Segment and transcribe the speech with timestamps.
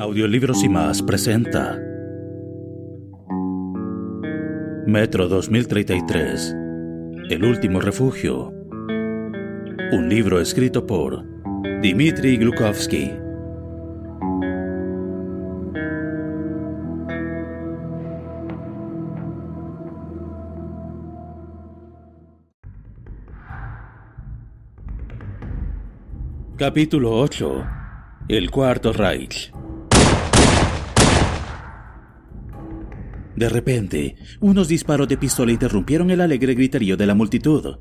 [0.00, 1.76] Audiolibros y más presenta
[4.86, 6.56] Metro 2033
[7.28, 8.52] El último refugio.
[9.90, 11.24] Un libro escrito por
[11.82, 13.10] Dmitry Glukovsky.
[26.56, 27.66] Capítulo 8
[28.28, 29.52] El Cuarto Reich
[33.38, 37.76] De repente, unos disparos de pistola interrumpieron el alegre griterío de la multitud.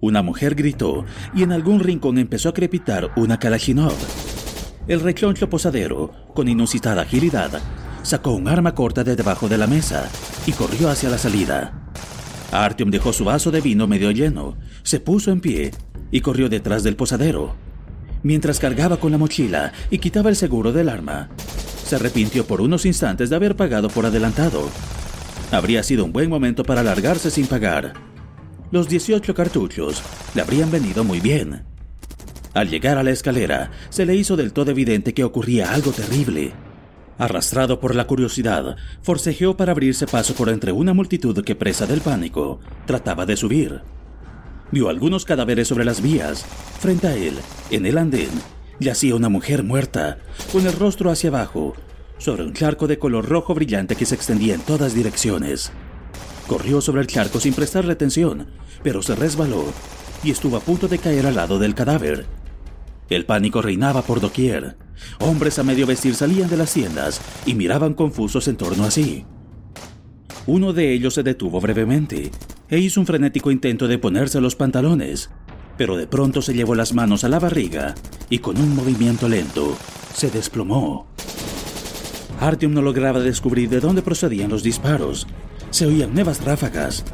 [0.00, 1.04] Una mujer gritó
[1.36, 3.94] y en algún rincón empezó a crepitar una Kalashnikov.
[4.88, 7.62] El recloncho posadero, con inusitada agilidad,
[8.02, 10.10] sacó un arma corta de debajo de la mesa
[10.46, 11.92] y corrió hacia la salida.
[12.50, 15.70] Artyom dejó su vaso de vino medio lleno, se puso en pie
[16.10, 17.54] y corrió detrás del posadero.
[18.24, 21.28] Mientras cargaba con la mochila y quitaba el seguro del arma,
[21.88, 24.68] se arrepintió por unos instantes de haber pagado por adelantado.
[25.50, 27.94] Habría sido un buen momento para largarse sin pagar.
[28.70, 30.02] Los 18 cartuchos
[30.34, 31.64] le habrían venido muy bien.
[32.52, 36.52] Al llegar a la escalera, se le hizo del todo evidente que ocurría algo terrible.
[37.16, 42.02] Arrastrado por la curiosidad, forcejeó para abrirse paso por entre una multitud que, presa del
[42.02, 43.80] pánico, trataba de subir.
[44.70, 46.44] Vio algunos cadáveres sobre las vías.
[46.80, 47.34] Frente a él,
[47.70, 48.28] en el andén,
[48.80, 50.18] yacía una mujer muerta,
[50.52, 51.74] con el rostro hacia abajo,
[52.18, 55.72] sobre un charco de color rojo brillante que se extendía en todas direcciones.
[56.46, 58.48] Corrió sobre el charco sin prestarle atención,
[58.82, 59.64] pero se resbaló
[60.22, 62.26] y estuvo a punto de caer al lado del cadáver.
[63.08, 64.76] El pánico reinaba por doquier.
[65.20, 69.24] Hombres a medio vestir salían de las tiendas y miraban confusos en torno a sí.
[70.46, 72.30] Uno de ellos se detuvo brevemente
[72.68, 75.30] e hizo un frenético intento de ponerse los pantalones,
[75.78, 77.94] pero de pronto se llevó las manos a la barriga
[78.28, 79.78] y con un movimiento lento
[80.12, 81.06] se desplomó.
[82.40, 85.26] Artyom no lograba descubrir de dónde procedían los disparos.
[85.70, 87.04] Se oían nuevas ráfagas.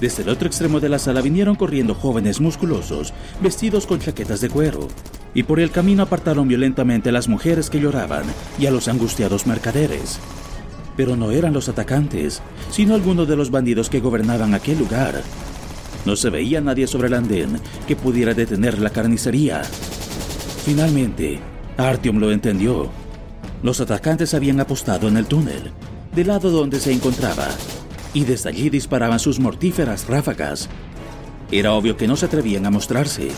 [0.00, 4.50] Desde el otro extremo de la sala vinieron corriendo jóvenes musculosos, vestidos con chaquetas de
[4.50, 4.88] cuero,
[5.32, 8.24] y por el camino apartaron violentamente a las mujeres que lloraban
[8.58, 10.18] y a los angustiados mercaderes.
[10.96, 15.22] Pero no eran los atacantes, sino algunos de los bandidos que gobernaban aquel lugar.
[16.04, 19.62] No se veía nadie sobre el andén que pudiera detener la carnicería.
[20.64, 21.40] Finalmente,
[21.76, 22.90] Artyom lo entendió.
[23.62, 25.70] Los atacantes habían apostado en el túnel,
[26.14, 27.48] del lado donde se encontraba,
[28.12, 30.68] y desde allí disparaban sus mortíferas ráfagas.
[31.50, 33.28] Era obvio que no se atrevían a mostrarse,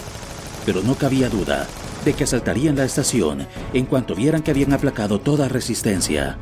[0.64, 1.66] pero no cabía duda
[2.04, 6.38] de que asaltarían la estación en cuanto vieran que habían aplacado toda resistencia.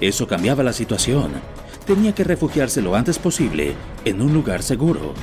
[0.00, 1.32] Eso cambiaba la situación
[1.86, 3.74] tenía que refugiarse lo antes posible
[4.04, 5.14] en un lugar seguro.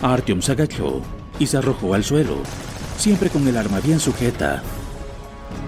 [0.00, 1.02] Artyom se agachó
[1.38, 2.38] y se arrojó al suelo,
[2.96, 4.62] siempre con el arma bien sujeta.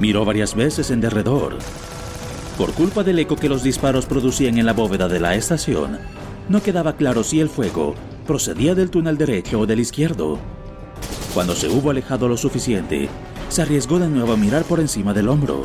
[0.00, 1.58] Miró varias veces en derredor.
[2.58, 5.98] Por culpa del eco que los disparos producían en la bóveda de la estación,
[6.48, 7.94] no quedaba claro si el fuego
[8.26, 10.38] procedía del túnel derecho o del izquierdo.
[11.34, 13.08] Cuando se hubo alejado lo suficiente,
[13.48, 15.64] se arriesgó de nuevo a mirar por encima del hombro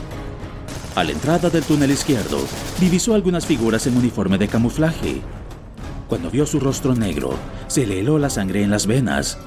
[0.99, 2.39] a la entrada del túnel izquierdo,
[2.77, 5.21] divisó algunas figuras en uniforme de camuflaje.
[6.09, 7.35] Cuando vio su rostro negro,
[7.67, 9.37] se le heló la sangre en las venas.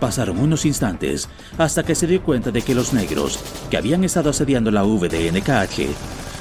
[0.00, 1.28] Pasaron unos instantes
[1.58, 3.38] hasta que se dio cuenta de que los negros,
[3.70, 5.90] que habían estado asediando la VDNKH,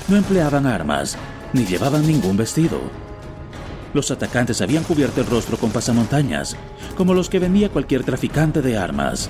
[0.08, 1.18] no empleaban armas
[1.52, 2.80] ni llevaban ningún vestido.
[3.94, 6.56] Los atacantes habían cubierto el rostro con pasamontañas,
[6.96, 9.30] como los que vendía cualquier traficante de armas.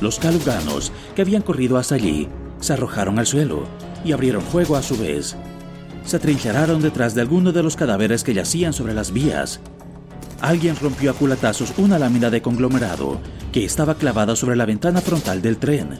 [0.00, 2.26] Los caluganos, que habían corrido hasta allí,
[2.60, 3.66] se arrojaron al suelo
[4.04, 5.36] y abrieron fuego a su vez.
[6.04, 9.60] Se atrincheraron detrás de alguno de los cadáveres que yacían sobre las vías.
[10.40, 13.20] Alguien rompió a culatazos una lámina de conglomerado
[13.52, 15.98] que estaba clavada sobre la ventana frontal del tren.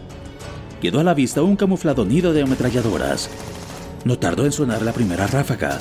[0.80, 3.28] Quedó a la vista un camuflado nido de ametralladoras.
[4.04, 5.78] No tardó en sonar la primera ráfaga.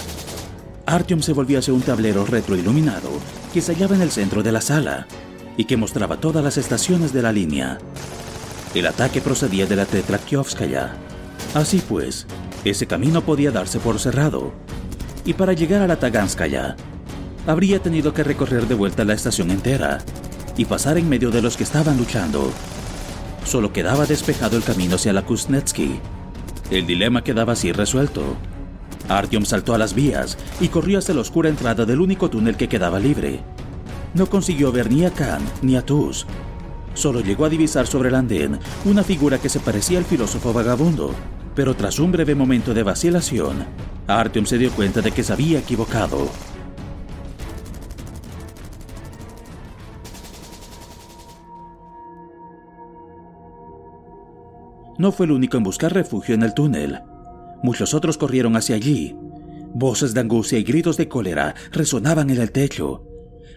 [0.87, 3.09] Artyom se volvió hacia un tablero retroiluminado
[3.53, 5.05] que se hallaba en el centro de la sala
[5.55, 7.77] y que mostraba todas las estaciones de la línea.
[8.73, 11.06] El ataque procedía de la Tetrakiovskaya.
[11.57, 12.27] Así pues,
[12.65, 14.53] ese camino podía darse por cerrado.
[15.25, 16.75] y para llegar a la Taganskaya,
[17.47, 19.97] habría tenido que recorrer de vuelta la estación entera
[20.55, 22.51] y pasar en medio de los que estaban luchando.
[23.43, 25.99] Solo quedaba despejado el camino hacia la Kuznetsky.
[26.69, 28.37] El dilema quedaba así resuelto.
[29.09, 32.69] Artyom saltó a las vías y corrió hacia la oscura entrada del único túnel que
[32.69, 33.39] quedaba libre.
[34.13, 36.27] No consiguió ver ni a Khan ni a Tuz.
[36.93, 41.13] Solo llegó a divisar sobre el andén una figura que se parecía al filósofo vagabundo,
[41.57, 43.65] pero tras un breve momento de vacilación,
[44.05, 46.29] Artyom se dio cuenta de que se había equivocado.
[54.99, 56.99] No fue el único en buscar refugio en el túnel.
[57.63, 59.15] Muchos otros corrieron hacia allí.
[59.73, 63.03] Voces de angustia y gritos de cólera resonaban en el techo.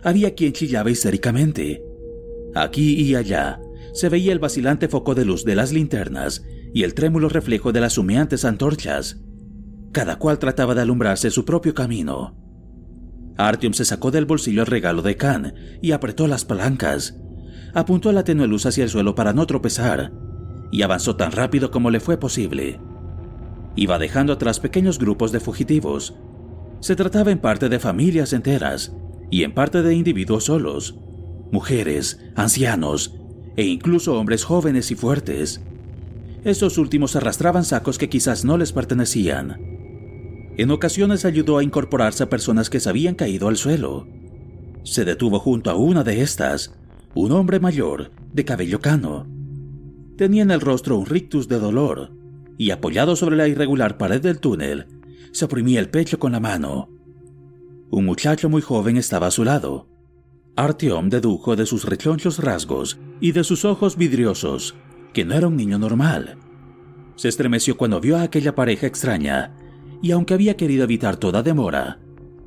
[0.03, 1.85] Había quien chillaba histéricamente.
[2.55, 3.61] Aquí y allá
[3.93, 7.81] se veía el vacilante foco de luz de las linternas y el trémulo reflejo de
[7.81, 9.20] las humeantes antorchas.
[9.93, 12.37] Cada cual trataba de alumbrarse su propio camino.
[13.37, 17.19] Artyom se sacó del bolsillo el regalo de Khan y apretó las palancas.
[17.75, 20.12] Apuntó la tenue luz hacia el suelo para no tropezar
[20.70, 22.81] y avanzó tan rápido como le fue posible.
[23.76, 26.14] Iba dejando atrás pequeños grupos de fugitivos.
[26.81, 28.93] Se trataba en parte de familias enteras
[29.31, 30.99] y en parte de individuos solos,
[31.52, 33.17] mujeres, ancianos
[33.56, 35.62] e incluso hombres jóvenes y fuertes.
[36.44, 39.58] Estos últimos arrastraban sacos que quizás no les pertenecían.
[40.56, 44.06] En ocasiones ayudó a incorporarse a personas que se habían caído al suelo.
[44.82, 46.75] Se detuvo junto a una de estas,
[47.14, 49.26] un hombre mayor, de cabello cano,
[50.16, 52.12] Tenía en el rostro un rictus de dolor,
[52.58, 54.86] y apoyado sobre la irregular pared del túnel,
[55.32, 56.90] se oprimía el pecho con la mano.
[57.90, 59.88] Un muchacho muy joven estaba a su lado.
[60.56, 64.75] Artyom dedujo de sus rechonchos rasgos y de sus ojos vidriosos
[65.12, 66.36] que no era un niño normal.
[67.16, 69.54] Se estremeció cuando vio a aquella pareja extraña,
[70.02, 71.98] y aunque había querido evitar toda demora,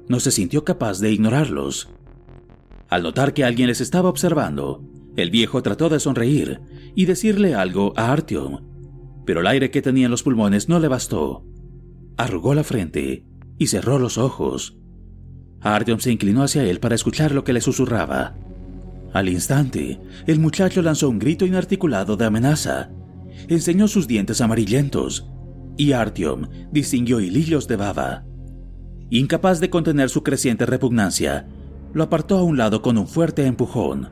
[0.08, 1.90] no se sintió capaz de ignorarlos.
[2.90, 4.84] Al notar que alguien les estaba observando,
[5.16, 6.60] el viejo trató de sonreír
[6.96, 8.62] y decirle algo a Artyom,
[9.26, 11.46] pero el aire que tenía en los pulmones no le bastó.
[12.18, 13.26] Arrugó la frente
[13.58, 14.78] y cerró los ojos.
[15.62, 18.36] Artyom se inclinó hacia él para escuchar lo que le susurraba.
[19.14, 22.90] Al instante, el muchacho lanzó un grito inarticulado de amenaza.
[23.48, 25.30] Enseñó sus dientes amarillentos
[25.78, 28.26] y Artyom distinguió hilillos de baba.
[29.10, 31.48] Incapaz de contener su creciente repugnancia,
[31.94, 34.10] lo apartó a un lado con un fuerte empujón.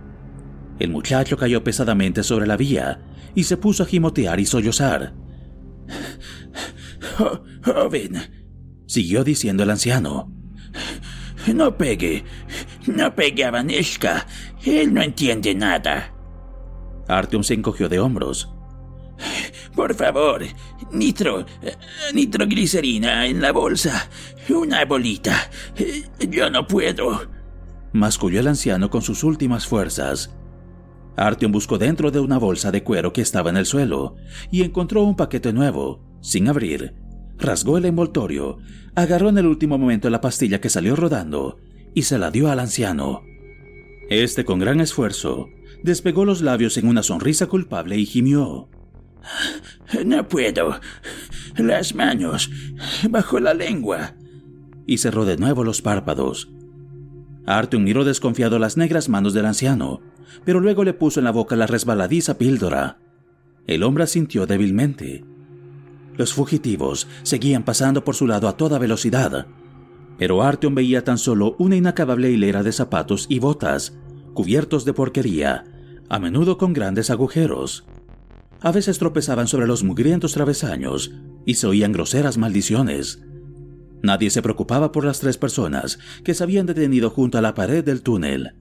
[0.77, 3.01] El muchacho cayó pesadamente sobre la vía
[3.33, 5.15] y se puso a gimotear y sollozar.
[7.63, 8.17] joven,
[8.85, 10.31] siguió diciendo el anciano.
[11.55, 12.23] No pegue,
[12.87, 14.25] no pegue a Vaneshka.
[14.63, 16.13] Él no entiende nada.
[17.07, 18.49] Artyom se encogió de hombros.
[19.75, 20.43] Por favor,
[20.91, 21.45] nitro,
[22.13, 24.09] nitroglicerina en la bolsa.
[24.49, 25.49] Una bolita.
[26.29, 27.21] Yo no puedo.
[27.93, 30.35] Masculló el anciano con sus últimas fuerzas.
[31.17, 34.15] Artyom buscó dentro de una bolsa de cuero que estaba en el suelo
[34.49, 36.95] y encontró un paquete nuevo, sin abrir.
[37.37, 38.59] Rasgó el envoltorio,
[38.95, 41.57] agarró en el último momento la pastilla que salió rodando
[41.93, 43.23] y se la dio al anciano.
[44.09, 45.49] Este, con gran esfuerzo,
[45.83, 48.69] despegó los labios en una sonrisa culpable y gimió.
[50.05, 50.79] No puedo.
[51.57, 52.49] Las manos.
[53.09, 54.15] Bajo la lengua.
[54.87, 56.49] Y cerró de nuevo los párpados.
[57.45, 60.01] Artyom miró desconfiado las negras manos del anciano
[60.45, 62.97] pero luego le puso en la boca la resbaladiza píldora.
[63.67, 65.23] El hombre sintió débilmente.
[66.17, 69.47] Los fugitivos seguían pasando por su lado a toda velocidad,
[70.21, 73.97] pero Artyom veía tan solo una inacabable hilera de zapatos y botas,
[74.35, 75.63] cubiertos de porquería,
[76.09, 77.87] a menudo con grandes agujeros.
[78.59, 81.11] A veces tropezaban sobre los mugrientos travesaños
[81.43, 83.23] y se oían groseras maldiciones.
[84.03, 87.83] Nadie se preocupaba por las tres personas que se habían detenido junto a la pared
[87.83, 88.53] del túnel.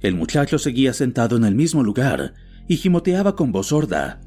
[0.00, 2.32] El muchacho seguía sentado en el mismo lugar
[2.66, 4.22] y gimoteaba con voz sorda,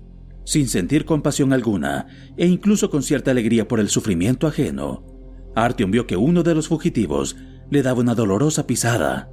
[0.45, 2.05] sin sentir compasión alguna
[2.37, 5.10] e incluso con cierta alegría por el sufrimiento ajeno.
[5.55, 7.35] Artyom vio que uno de los fugitivos
[7.69, 9.29] le daba una dolorosa pisada.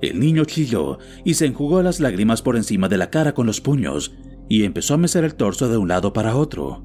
[0.00, 3.60] El niño chilló y se enjugó las lágrimas por encima de la cara con los
[3.60, 4.14] puños
[4.48, 6.84] y empezó a mecer el torso de un lado para otro.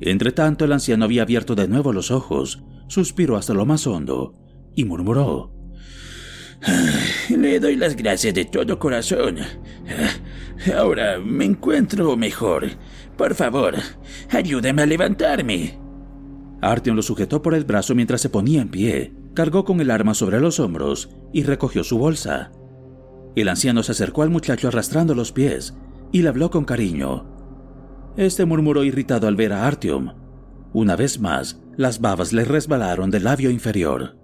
[0.00, 4.34] Entretanto, el anciano había abierto de nuevo los ojos, suspiró hasta lo más hondo
[4.74, 5.54] y murmuró:
[7.30, 9.38] Le doy las gracias de todo corazón.
[10.76, 12.70] Ahora me encuentro mejor.
[13.16, 13.74] Por favor,
[14.30, 15.85] ayúdeme a levantarme.
[16.60, 20.14] Artyom lo sujetó por el brazo mientras se ponía en pie, cargó con el arma
[20.14, 22.50] sobre los hombros y recogió su bolsa.
[23.34, 25.74] El anciano se acercó al muchacho arrastrando los pies
[26.12, 27.26] y le habló con cariño.
[28.16, 30.14] Este murmuró irritado al ver a Artyom.
[30.72, 34.16] Una vez más, las babas le resbalaron del labio inferior.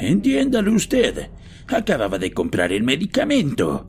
[0.00, 1.28] Entiéndalo usted.
[1.68, 3.88] Acababa de comprar el medicamento.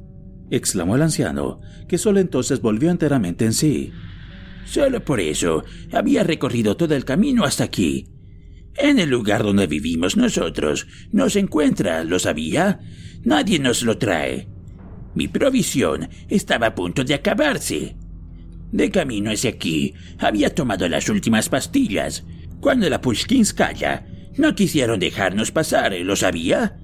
[0.49, 3.91] exclamó el anciano, que solo entonces volvió enteramente en sí.
[4.65, 8.07] Solo por eso había recorrido todo el camino hasta aquí.
[8.75, 12.79] En el lugar donde vivimos nosotros no se encuentra, ¿lo sabía?
[13.23, 14.47] Nadie nos lo trae.
[15.15, 17.95] Mi provisión estaba a punto de acabarse.
[18.71, 22.25] De camino hacia aquí, había tomado las últimas pastillas,
[22.59, 26.79] cuando la Pushkinskaya no quisieron dejarnos pasar, ¿lo sabía?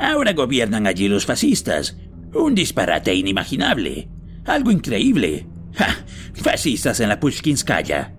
[0.00, 1.96] Ahora gobiernan allí los fascistas.
[2.32, 4.08] Un disparate inimaginable.
[4.46, 5.46] Algo increíble.
[5.74, 6.04] ¡Ja!
[6.32, 8.16] Fascistas en la Pushkinskaya.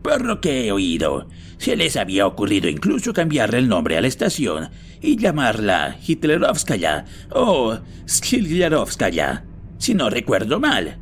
[0.00, 4.06] Por lo que he oído, se les había ocurrido incluso cambiarle el nombre a la
[4.06, 4.68] estación
[5.00, 9.44] y llamarla Hitlerovskaya o Schillerovskaya,
[9.78, 10.98] si no recuerdo mal.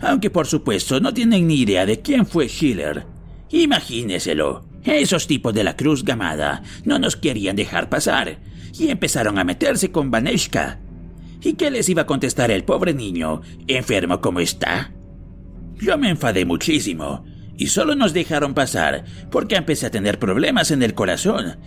[0.00, 3.06] Aunque por supuesto no tienen ni idea de quién fue Schiller.
[3.50, 4.66] Imagíneselo.
[4.84, 8.38] Esos tipos de la Cruz Gamada no nos querían dejar pasar
[8.78, 10.80] y empezaron a meterse con Vaneshka.
[11.42, 14.92] ¿Y qué les iba a contestar el pobre niño, enfermo como está?
[15.76, 17.24] Yo me enfadé muchísimo
[17.56, 21.58] y solo nos dejaron pasar porque empecé a tener problemas en el corazón.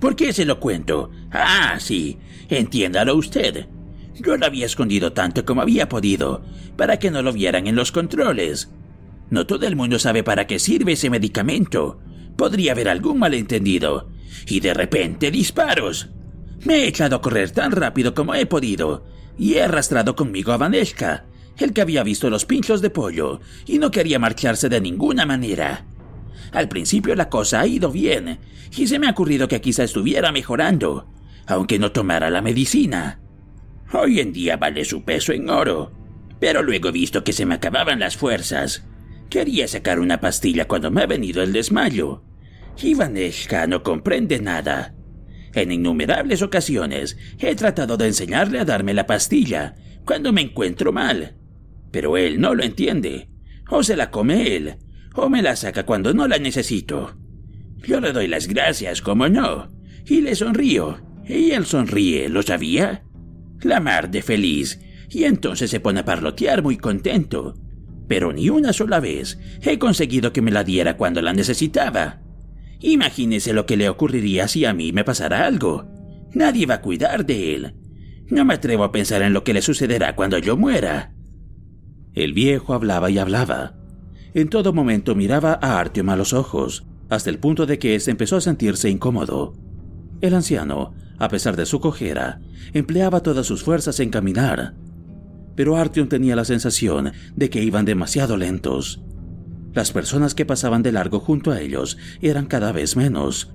[0.00, 1.10] ¿Por qué se lo cuento?
[1.30, 3.66] Ah, sí, entiéndalo usted.
[4.14, 6.44] Yo lo había escondido tanto como había podido
[6.76, 8.70] para que no lo vieran en los controles.
[9.30, 11.98] No todo el mundo sabe para qué sirve ese medicamento
[12.36, 14.10] podría haber algún malentendido.
[14.46, 16.10] Y de repente disparos.
[16.64, 19.04] Me he echado a correr tan rápido como he podido
[19.38, 21.24] y he arrastrado conmigo a Vaneshka,
[21.58, 25.86] el que había visto los pinchos de pollo y no quería marcharse de ninguna manera.
[26.52, 28.38] Al principio la cosa ha ido bien
[28.76, 31.08] y se me ha ocurrido que quizá estuviera mejorando,
[31.46, 33.20] aunque no tomara la medicina.
[33.92, 35.92] Hoy en día vale su peso en oro,
[36.38, 38.84] pero luego he visto que se me acababan las fuerzas
[39.32, 42.22] Quería sacar una pastilla cuando me ha venido el desmayo.
[42.80, 44.94] Ivaneshka no comprende nada.
[45.54, 49.74] En innumerables ocasiones he tratado de enseñarle a darme la pastilla
[50.04, 51.36] cuando me encuentro mal.
[51.90, 53.28] Pero él no lo entiende.
[53.68, 54.76] O se la come él,
[55.14, 57.16] o me la saca cuando no la necesito.
[57.86, 59.68] Yo le doy las gracias, como no,
[60.06, 61.00] y le sonrío.
[61.26, 63.04] Y él sonríe, ¿lo sabía?
[63.62, 67.54] La mar de feliz, y entonces se pone a parlotear muy contento
[68.12, 72.20] pero ni una sola vez he conseguido que me la diera cuando la necesitaba.
[72.82, 75.86] Imagínese lo que le ocurriría si a mí me pasara algo.
[76.34, 77.74] Nadie va a cuidar de él.
[78.28, 81.14] No me atrevo a pensar en lo que le sucederá cuando yo muera.
[82.14, 83.74] El viejo hablaba y hablaba.
[84.34, 88.10] En todo momento miraba a Artyom a los ojos, hasta el punto de que éste
[88.10, 89.54] empezó a sentirse incómodo.
[90.20, 92.40] El anciano, a pesar de su cojera,
[92.72, 94.74] empleaba todas sus fuerzas en caminar,
[95.54, 99.02] pero Artyom tenía la sensación de que iban demasiado lentos.
[99.72, 103.54] Las personas que pasaban de largo junto a ellos eran cada vez menos.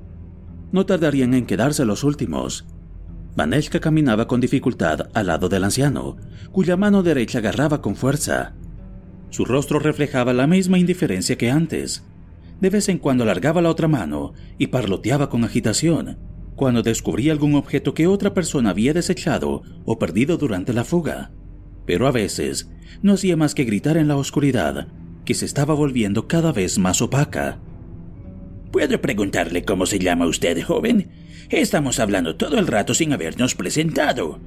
[0.71, 2.65] No tardarían en quedarse los últimos.
[3.36, 6.17] Vaneshka caminaba con dificultad al lado del anciano,
[6.51, 8.55] cuya mano derecha agarraba con fuerza.
[9.29, 12.03] Su rostro reflejaba la misma indiferencia que antes.
[12.59, 16.17] De vez en cuando alargaba la otra mano y parloteaba con agitación,
[16.55, 21.31] cuando descubría algún objeto que otra persona había desechado o perdido durante la fuga
[21.88, 22.69] pero a veces
[23.01, 24.89] no hacía más que gritar en la oscuridad,
[25.27, 27.60] que se estaba volviendo cada vez más opaca.
[28.72, 31.12] ¿Puedo preguntarle cómo se llama usted, joven?
[31.50, 34.39] Estamos hablando todo el rato sin habernos presentado.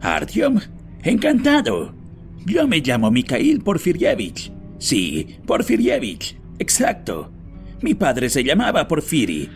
[0.00, 0.60] Artyom,
[1.02, 1.92] encantado.
[2.46, 4.52] Yo me llamo Mikhail Porfirievich.
[4.78, 7.32] Sí, Porfirievich, exacto.
[7.80, 9.50] Mi padre se llamaba Porfiri.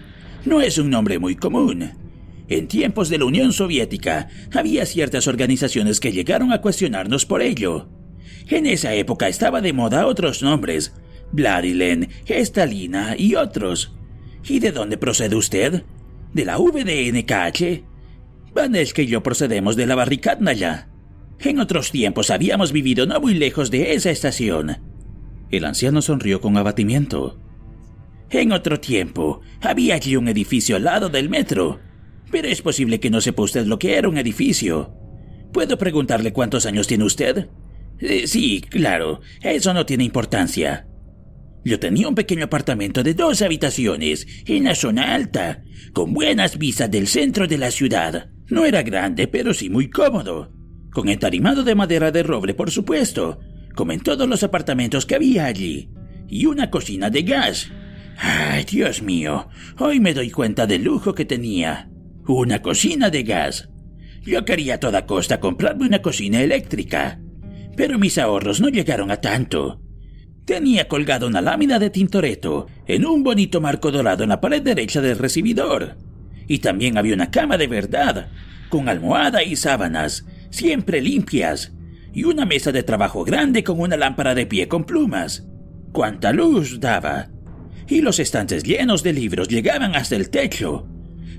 [0.46, 1.92] No es un nombre muy común.
[2.49, 7.88] En tiempos de la Unión Soviética había ciertas organizaciones que llegaron a cuestionarnos por ello.
[8.49, 10.95] En esa época estaba de moda otros nombres,
[11.33, 13.97] Vladilen, Gestalina y otros.
[14.45, 15.85] ¿Y de dónde procede usted?
[16.33, 17.85] ¿De la VDNKH?
[18.55, 20.88] Vaneshka y yo procedemos de la Barricadnaya.
[21.41, 24.79] En otros tiempos habíamos vivido no muy lejos de esa estación.
[25.50, 27.38] El anciano sonrió con abatimiento.
[28.31, 31.81] En otro tiempo había allí un edificio al lado del metro
[32.31, 34.93] pero es posible que no sepa usted lo que era un edificio.
[35.53, 37.49] ¿Puedo preguntarle cuántos años tiene usted?
[37.99, 40.87] Eh, sí, claro, eso no tiene importancia.
[41.65, 46.91] Yo tenía un pequeño apartamento de dos habitaciones en la zona alta, con buenas vistas
[46.91, 48.31] del centro de la ciudad.
[48.49, 50.53] No era grande, pero sí muy cómodo.
[50.93, 53.41] Con entarimado de madera de roble, por supuesto,
[53.75, 55.91] como en todos los apartamentos que había allí.
[56.29, 57.71] Y una cocina de gas.
[58.19, 59.49] Ay, Dios mío,
[59.79, 61.91] hoy me doy cuenta del lujo que tenía
[62.26, 63.69] una cocina de gas.
[64.23, 67.21] Yo quería a toda costa comprarme una cocina eléctrica,
[67.76, 69.80] pero mis ahorros no llegaron a tanto.
[70.45, 75.00] Tenía colgada una lámina de Tintoretto en un bonito marco dorado en la pared derecha
[75.00, 75.97] del recibidor.
[76.49, 78.28] Y también había una cama de verdad,
[78.68, 81.73] con almohada y sábanas, siempre limpias,
[82.12, 85.47] y una mesa de trabajo grande con una lámpara de pie con plumas.
[85.92, 87.28] ¡Cuánta luz daba!
[87.88, 90.87] Y los estantes llenos de libros llegaban hasta el techo.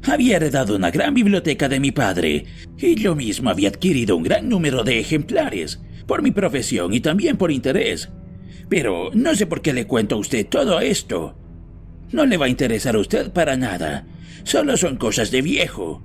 [0.04, 2.46] Había heredado una gran biblioteca de mi padre,
[2.78, 7.38] y yo mismo había adquirido un gran número de ejemplares, por mi profesión y también
[7.38, 8.10] por interés.
[8.70, 11.38] Pero no sé por qué le cuento a usted todo esto.
[12.12, 14.08] No le va a interesar a usted para nada.
[14.44, 16.02] Solo son cosas de viejo.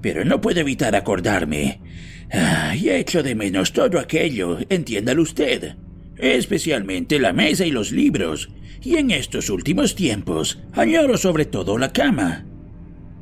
[0.00, 1.80] Pero no puedo evitar acordarme.
[2.76, 5.76] y echo de menos todo aquello, entiéndalo usted.
[6.16, 8.50] Especialmente la mesa y los libros.
[8.82, 12.44] Y en estos últimos tiempos, añoro sobre todo la cama.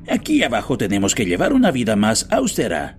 [0.09, 2.99] Aquí abajo tenemos que llevar una vida más austera.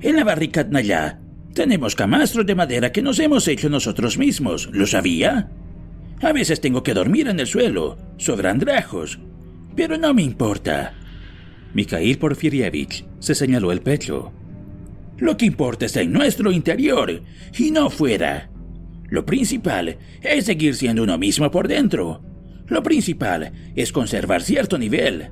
[0.00, 1.18] En la barrica allá
[1.56, 5.48] tenemos camastros de madera que nos hemos hecho nosotros mismos, ¿lo sabía?
[6.20, 9.18] A veces tengo que dormir en el suelo, sobre andrajos,
[9.74, 10.92] pero no me importa.
[11.72, 14.32] Mikhail Porfirievich se señaló el pecho.
[15.16, 17.22] Lo que importa está en nuestro interior
[17.58, 18.50] y no fuera.
[19.08, 22.22] Lo principal es seguir siendo uno mismo por dentro.
[22.66, 25.30] Lo principal es conservar cierto nivel.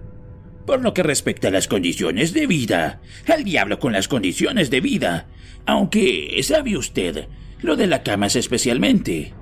[0.67, 4.81] Por lo que respecta a las condiciones de vida, al diablo con las condiciones de
[4.81, 5.29] vida,
[5.67, 7.29] aunque, sabe usted,
[7.61, 9.35] lo de la cama es especialmente.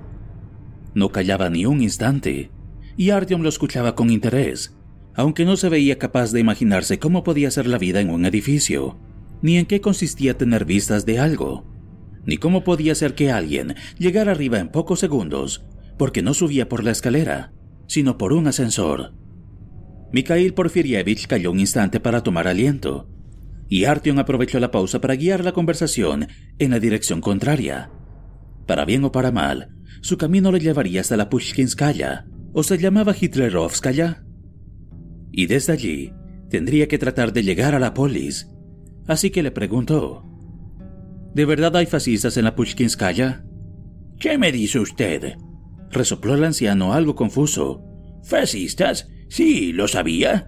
[0.93, 2.51] No callaba ni un instante,
[2.97, 4.75] y Artyom lo escuchaba con interés,
[5.15, 8.97] aunque no se veía capaz de imaginarse cómo podía ser la vida en un edificio,
[9.41, 11.65] ni en qué consistía tener vistas de algo,
[12.25, 15.65] ni cómo podía ser que alguien llegara arriba en pocos segundos,
[15.97, 17.53] porque no subía por la escalera,
[17.87, 19.13] sino por un ascensor.
[20.13, 23.09] Mikhail Porfirievich cayó un instante para tomar aliento,
[23.67, 26.27] y Artyom aprovechó la pausa para guiar la conversación
[26.59, 27.89] en la dirección contraria.
[28.67, 33.15] Para bien o para mal, su camino le llevaría hasta la Pushkinskaya, o se llamaba
[33.19, 34.23] Hitlerovskaya.
[35.31, 36.13] Y desde allí
[36.47, 38.47] tendría que tratar de llegar a la polis.
[39.07, 40.23] Así que le preguntó:
[41.33, 43.43] ¿De verdad hay fascistas en la Pushkinskaya?
[44.19, 45.33] ¿Qué me dice usted?
[45.89, 47.83] resopló el anciano algo confuso.
[48.23, 49.09] ¿Fascistas?
[49.33, 50.45] Sí, lo sabía.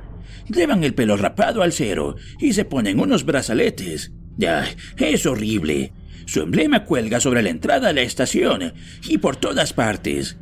[0.48, 4.14] Llevan el pelo rapado al cero y se ponen unos brazaletes.
[4.38, 4.68] Ya,
[4.98, 5.92] es horrible.
[6.28, 8.74] Su emblema cuelga sobre la entrada a la estación
[9.10, 10.38] y por todas partes.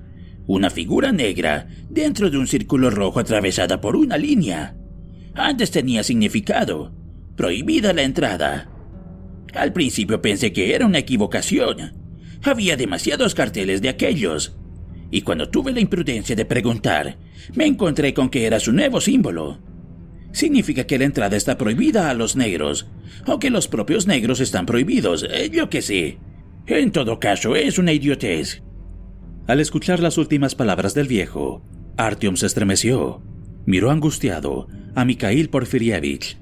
[0.45, 4.75] Una figura negra dentro de un círculo rojo atravesada por una línea.
[5.35, 6.93] Antes tenía significado.
[7.37, 8.69] Prohibida la entrada.
[9.53, 11.93] Al principio pensé que era una equivocación.
[12.43, 14.57] Había demasiados carteles de aquellos.
[15.13, 17.17] Y cuando tuve la imprudencia de preguntar,
[17.53, 19.59] me encontré con que era su nuevo símbolo
[20.33, 22.87] significa que la entrada está prohibida a los negros,
[23.27, 26.17] o que los propios negros están prohibidos, eh, yo qué sé.
[26.65, 28.63] En todo caso, es una idiotez.
[29.45, 31.63] Al escuchar las últimas palabras del viejo,
[31.95, 33.21] Artyom se estremeció.
[33.67, 36.39] Miró angustiado a Mikhail Porfirievich.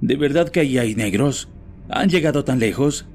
[0.00, 1.50] ¿De verdad que ahí hay negros?
[1.90, 3.06] ¿Han llegado tan lejos?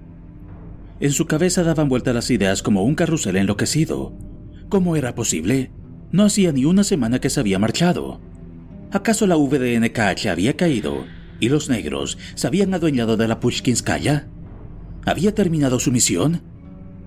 [0.99, 4.13] En su cabeza daban vuelta las ideas como un carrusel enloquecido.
[4.69, 5.71] ¿Cómo era posible?
[6.11, 8.19] No hacía ni una semana que se había marchado.
[8.91, 11.05] ¿Acaso la VDNKH había caído
[11.39, 14.27] y los negros se habían adueñado de la Pushkinskaya?
[15.05, 16.41] ¿Había terminado su misión?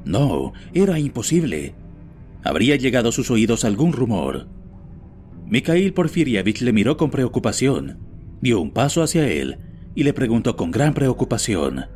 [0.05, 1.75] No, era imposible.
[2.43, 4.49] Habría llegado a sus oídos algún rumor.
[5.47, 7.99] Mikhail Porfirievich le miró con preocupación,
[8.41, 9.59] dio un paso hacia él
[9.95, 11.87] y le preguntó con gran preocupación.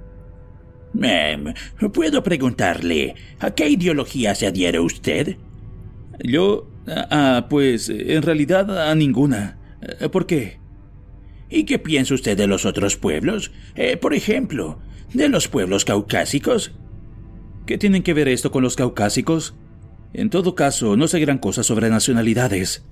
[0.93, 1.55] Mem,
[1.93, 5.39] ¿puedo preguntarle a qué ideología se adhiere usted?
[6.23, 6.71] Yo...
[6.87, 9.59] Ah, pues en realidad a ninguna.
[9.81, 10.61] Eh, ¿Por qué?
[11.49, 13.53] ¿Y qué piensa usted de los otros pueblos?
[13.75, 14.81] Eh, por ejemplo,
[15.13, 16.73] de los pueblos caucásicos.
[17.67, 19.55] ¿Qué tienen que ver esto con los caucásicos?
[20.13, 22.85] En todo caso, no sé gran cosa sobre nacionalidades.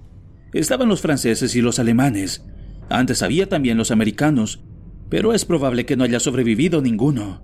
[0.52, 2.44] Estaban los franceses y los alemanes.
[2.88, 4.64] Antes había también los americanos,
[5.08, 7.42] pero es probable que no haya sobrevivido ninguno.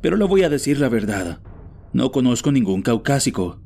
[0.00, 1.40] Pero le voy a decir la verdad.
[1.92, 3.60] No conozco ningún caucásico.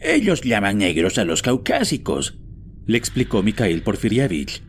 [0.00, 2.38] Ellos llaman negros a los caucásicos,
[2.86, 4.62] le explicó Mikhail Porfirievich.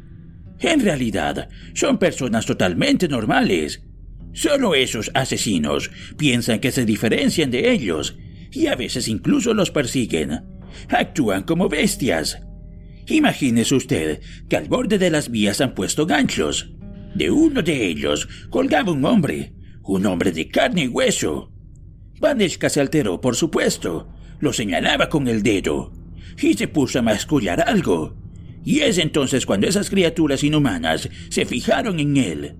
[0.60, 3.84] En realidad, son personas totalmente normales.
[4.34, 8.18] Solo esos asesinos piensan que se diferencian de ellos
[8.52, 10.42] y a veces incluso los persiguen.
[10.90, 12.42] Actúan como bestias.
[13.08, 16.72] Imagínese usted que al borde de las vías han puesto ganchos.
[17.16, 21.52] De uno de ellos colgaba un hombre, un hombre de carne y hueso.
[22.20, 24.14] Vaneshka se alteró, por supuesto.
[24.40, 25.92] Lo señalaba con el dedo
[26.42, 28.16] y se puso a mascullar algo.
[28.64, 32.56] Y es entonces cuando esas criaturas inhumanas se fijaron en él.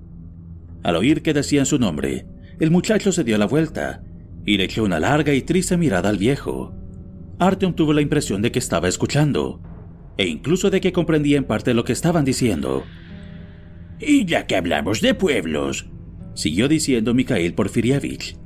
[0.84, 2.26] Al oír que decían su nombre,
[2.60, 4.04] el muchacho se dio la vuelta
[4.46, 6.74] y le echó una larga y triste mirada al viejo.
[7.38, 9.62] Artyom tuvo la impresión de que estaba escuchando,
[10.18, 12.84] e incluso de que comprendía en parte lo que estaban diciendo.
[14.00, 15.90] Y ya que hablamos de pueblos,
[16.34, 18.38] siguió diciendo Mikhail Porfirievich,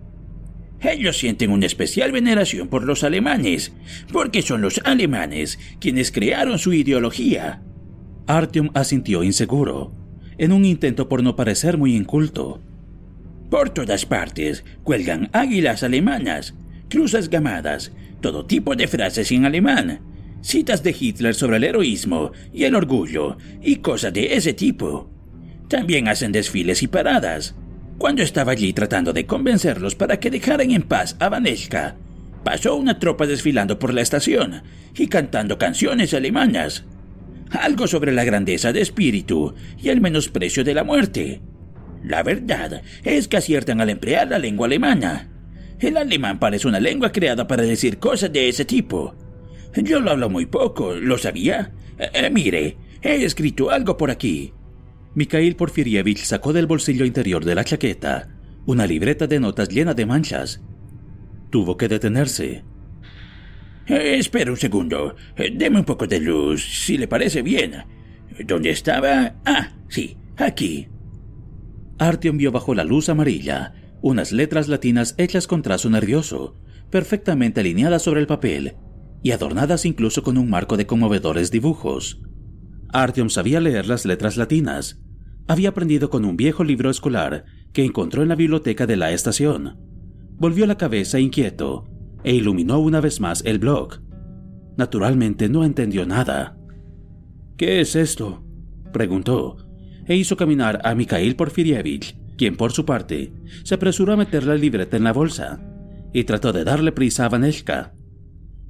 [0.92, 3.74] ellos sienten una especial veneración por los alemanes,
[4.12, 7.62] porque son los alemanes quienes crearon su ideología.
[8.28, 9.94] Artyom asintió inseguro,
[10.38, 12.62] en un intento por no parecer muy inculto.
[13.50, 16.56] Por todas partes cuelgan águilas alemanas,
[16.90, 17.92] cruzas gamadas,
[18.22, 20.02] todo tipo de frases en alemán,
[20.42, 25.10] citas de Hitler sobre el heroísmo y el orgullo y cosas de ese tipo.
[25.68, 27.56] También hacen desfiles y paradas,
[28.04, 31.96] cuando estaba allí tratando de convencerlos para que dejaran en paz a Vaneshka,
[32.44, 34.62] pasó una tropa desfilando por la estación
[34.94, 36.84] y cantando canciones alemanas.
[37.52, 41.40] Algo sobre la grandeza de espíritu y el menosprecio de la muerte.
[42.04, 45.30] La verdad es que aciertan al emplear la lengua alemana.
[45.80, 49.16] El alemán parece una lengua creada para decir cosas de ese tipo.
[49.78, 51.72] Yo lo hablo muy poco, ¿lo sabía?
[51.98, 54.52] Eh, eh, mire, he escrito algo por aquí.
[55.16, 58.30] Mikhail Porfirievich sacó del bolsillo interior de la chaqueta
[58.66, 60.62] una libreta de notas llena de manchas.
[61.50, 62.64] Tuvo que detenerse.
[63.88, 65.16] Eh, espera un segundo.
[65.36, 67.74] Eh, deme un poco de luz, si le parece bien.
[68.46, 69.36] ¿Dónde estaba?
[69.46, 70.88] Ah, sí, aquí.
[72.00, 73.74] Artyom vio bajo la luz amarilla
[74.04, 76.58] unas letras latinas hechas con trazo nervioso,
[76.92, 78.76] perfectamente alineadas sobre el papel
[79.24, 82.22] y adornadas incluso con un marco de conmovedores dibujos.
[82.92, 85.02] Artyom sabía leer las letras latinas.
[85.48, 89.78] Había aprendido con un viejo libro escolar que encontró en la biblioteca de la estación.
[90.38, 91.86] Volvió la cabeza inquieto
[92.24, 94.00] e iluminó una vez más el blog.
[94.78, 96.58] Naturalmente no entendió nada.
[97.58, 98.44] ¿Qué es esto?
[98.92, 99.58] preguntó,
[100.06, 104.56] e hizo caminar a Mikhail Porfirievich, quien por su parte se apresuró a meter la
[104.56, 105.62] libreta en la bolsa
[106.14, 107.94] y trató de darle prisa a Vaneshka.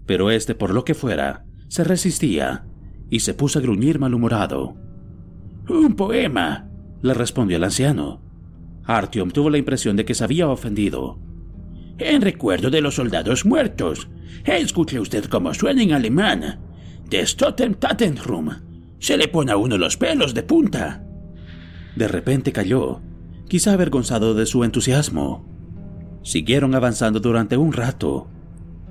[0.06, 2.66] Pero este, por lo que fuera, se resistía
[3.10, 4.76] y se puso a gruñir malhumorado.
[5.68, 6.70] Un poema,
[7.02, 8.22] le respondió el anciano.
[8.86, 11.20] Artyom tuvo la impresión de que se había ofendido.
[11.98, 14.10] En recuerdo de los soldados muertos.
[14.44, 16.60] Escuche usted cómo suena en alemán.
[17.10, 18.50] Des Totem Tatenrum.
[19.00, 21.06] Se le pone a uno los pelos de punta.
[21.96, 23.02] De repente cayó,
[23.48, 25.46] quizá avergonzado de su entusiasmo.
[26.24, 28.28] Siguieron avanzando durante un rato.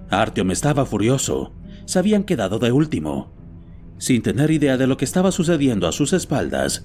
[0.09, 1.53] Artyom estaba furioso.
[1.85, 3.42] Se habían quedado de último
[4.03, 6.85] sin tener idea de lo que estaba sucediendo a sus espaldas,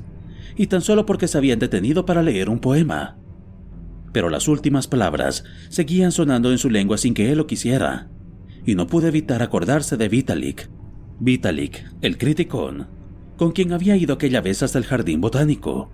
[0.56, 3.18] y tan solo porque se habían detenido para leer un poema.
[4.14, 8.08] Pero las últimas palabras seguían sonando en su lengua sin que él lo quisiera,
[8.68, 10.70] y no pude evitar acordarse de Vitalik.
[11.20, 12.86] Vitalik, el criticón,
[13.36, 15.90] con quien había ido aquella vez hasta el jardín botánico.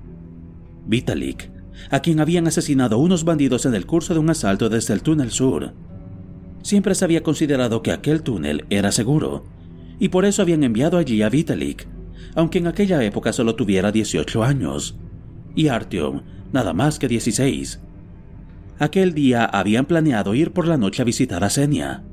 [0.86, 1.52] Vitalik,
[1.90, 5.32] a quien habían asesinado unos bandidos en el curso de un asalto desde el túnel
[5.32, 5.72] sur.
[6.64, 9.46] Siempre se había considerado que aquel túnel era seguro,
[10.04, 11.88] y por eso habían enviado allí a Vitalik,
[12.36, 15.00] aunque en aquella época solo tuviera 18 años,
[15.56, 17.80] y Artyom nada más que 16.
[18.80, 22.04] Aquel día habían planeado ir por la noche a visitar a Senia,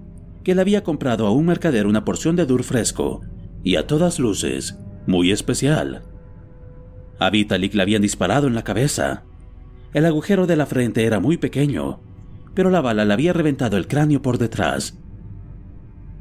[0.45, 3.23] que le había comprado a un mercader una porción de dur fresco,
[3.65, 6.05] y a todas luces, muy especial.
[7.19, 9.25] A Vitalik le habían disparado en la cabeza.
[9.95, 11.99] El agujero de la frente era muy pequeño,
[12.55, 14.97] pero la bala le había reventado el cráneo por detrás.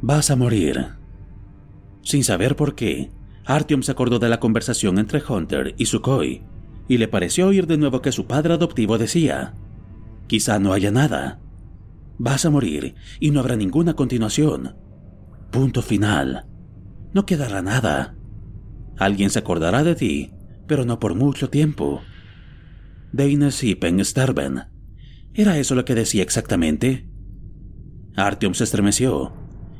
[0.01, 0.98] Vas a morir,
[2.09, 3.11] sin saber por qué,
[3.45, 6.41] Artyom se acordó de la conversación entre Hunter y Sukhoi
[6.87, 9.53] y le pareció oír de nuevo que su padre adoptivo decía:
[10.25, 11.39] Quizá no haya nada.
[12.17, 14.75] Vas a morir y no habrá ninguna continuación.
[15.51, 16.47] Punto final.
[17.13, 18.15] No quedará nada.
[18.97, 20.31] Alguien se acordará de ti,
[20.65, 22.01] pero no por mucho tiempo.
[23.11, 24.63] Deine Sipen sterben.
[25.35, 27.07] ¿Era eso lo que decía exactamente?
[28.15, 29.31] Artyom se estremeció,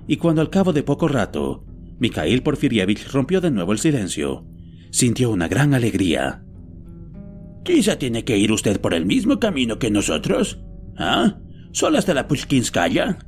[0.06, 1.66] y cuando al cabo de poco rato
[2.00, 4.46] Mikhail Porfirievich rompió de nuevo el silencio.
[4.92, 6.44] Sintió una gran alegría.
[7.64, 10.60] Quizá tiene que ir usted por el mismo camino que nosotros.
[10.98, 11.38] ¿Ah?
[11.72, 13.20] ¿Solo hasta la Pushkinskaya?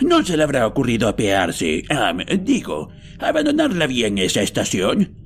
[0.00, 5.16] ¿No se le habrá ocurrido apearse, ah, digo, abandonar la vía en esa estación?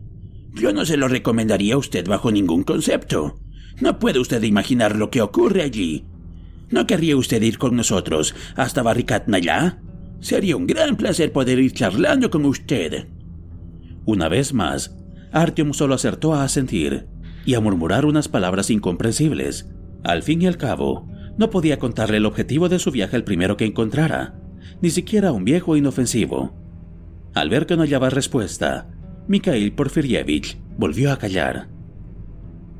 [0.54, 3.38] Yo no se lo recomendaría a usted bajo ningún concepto.
[3.80, 6.06] No puede usted imaginar lo que ocurre allí.
[6.70, 9.78] ¿No querría usted ir con nosotros hasta Barricatnaya?
[10.20, 13.08] Sería un gran placer poder ir charlando con usted.
[14.04, 14.96] Una vez más,
[15.32, 17.06] Artyom solo acertó a asentir
[17.44, 19.68] y a murmurar unas palabras incomprensibles.
[20.04, 23.56] Al fin y al cabo, no podía contarle el objetivo de su viaje al primero
[23.56, 24.34] que encontrara,
[24.80, 26.54] ni siquiera un viejo inofensivo.
[27.34, 28.88] Al ver que no hallaba respuesta,
[29.28, 31.68] Mikhail Porfirievich volvió a callar.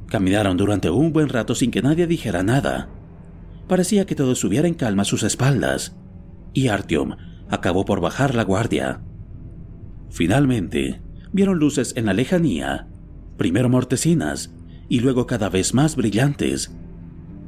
[0.09, 2.89] Caminaron durante un buen rato sin que nadie dijera nada.
[3.69, 5.97] Parecía que todo estuviera en calma a sus espaldas,
[6.57, 7.17] y Artyom
[7.51, 9.03] acabó por bajar la guardia.
[10.09, 12.89] Finalmente, vieron luces en la lejanía,
[13.37, 14.55] primero mortecinas
[14.89, 16.75] y luego cada vez más brillantes.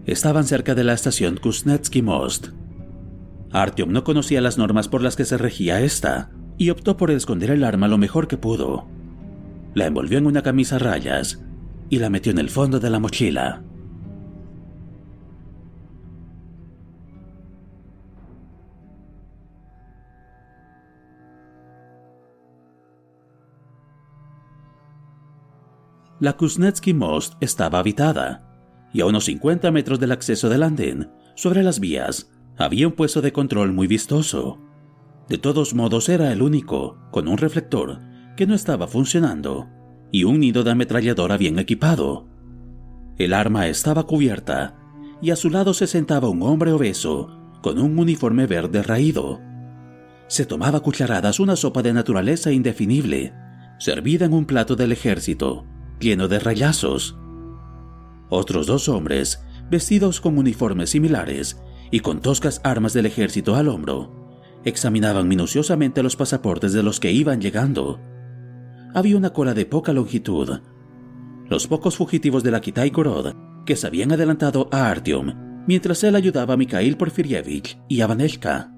[0.04, 2.48] Estaban cerca de la estación Kuznetsky Most.
[3.50, 7.50] Artyom no conocía las normas por las que se regía esta y optó por esconder
[7.50, 8.88] el arma lo mejor que pudo.
[9.72, 11.42] La envolvió en una camisa a rayas
[11.88, 13.62] y la metió en el fondo de la mochila.
[26.20, 28.42] La Kuznetsky Most estaba habitada,
[28.92, 33.22] y a unos 50 metros del acceso del andén, sobre las vías, había un puesto
[33.22, 34.58] de control muy vistoso.
[35.28, 38.00] De todos modos era el único, con un reflector,
[38.36, 39.68] que no estaba funcionando,
[40.10, 42.26] y un nido de ametralladora bien equipado.
[43.16, 44.74] El arma estaba cubierta,
[45.22, 47.30] y a su lado se sentaba un hombre obeso,
[47.62, 49.40] con un uniforme verde raído.
[50.26, 53.34] Se tomaba cucharadas una sopa de naturaleza indefinible,
[53.78, 55.64] servida en un plato del ejército,
[56.00, 57.18] lleno de rayazos.
[58.28, 64.12] Otros dos hombres, vestidos con uniformes similares y con toscas armas del ejército al hombro,
[64.64, 68.00] examinaban minuciosamente los pasaportes de los que iban llegando.
[68.94, 70.60] Había una cola de poca longitud.
[71.48, 73.34] Los pocos fugitivos de la Kitai Gorod
[73.64, 78.72] que se habían adelantado a Artyom mientras él ayudaba a Mikhail Porfirievich y a Vaneshka.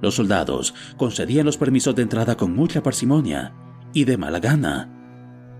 [0.00, 3.54] Los soldados concedían los permisos de entrada con mucha parsimonia
[3.92, 5.01] y de mala gana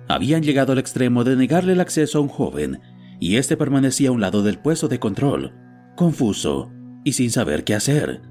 [0.08, 2.80] habían llegado al extremo de negarle el acceso a un joven,
[3.20, 5.54] y éste permanecía a un lado del puesto de control,
[5.96, 6.70] confuso
[7.04, 8.22] y sin saber qué hacer,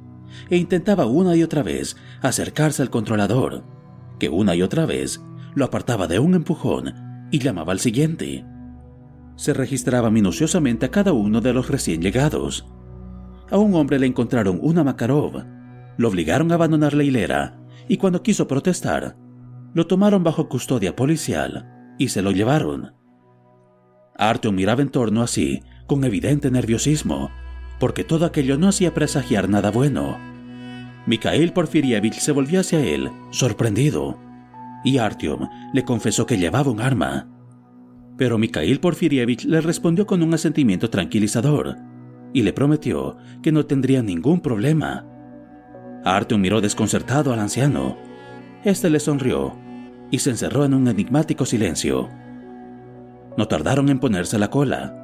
[0.49, 3.63] e intentaba una y otra vez acercarse al controlador,
[4.19, 5.21] que una y otra vez
[5.55, 8.45] lo apartaba de un empujón y llamaba al siguiente.
[9.35, 12.67] Se registraba minuciosamente a cada uno de los recién llegados.
[13.49, 15.43] A un hombre le encontraron una Makarov,
[15.97, 19.17] lo obligaron a abandonar la hilera y cuando quiso protestar,
[19.73, 22.93] lo tomaron bajo custodia policial y se lo llevaron.
[24.17, 27.31] Artyom miraba en torno así, con evidente nerviosismo,
[27.79, 30.17] porque todo aquello no hacía presagiar nada bueno.
[31.05, 34.19] Mikhail Porfirievich se volvió hacia él, sorprendido,
[34.83, 37.27] y Artyom le confesó que llevaba un arma.
[38.17, 41.77] Pero Mikhail Porfirievich le respondió con un asentimiento tranquilizador
[42.33, 45.05] y le prometió que no tendría ningún problema.
[46.03, 47.97] Artyom miró desconcertado al anciano
[48.63, 49.55] este le sonrió
[50.11, 52.09] y se encerró en un enigmático silencio.
[53.37, 54.97] No tardaron en ponerse la cola.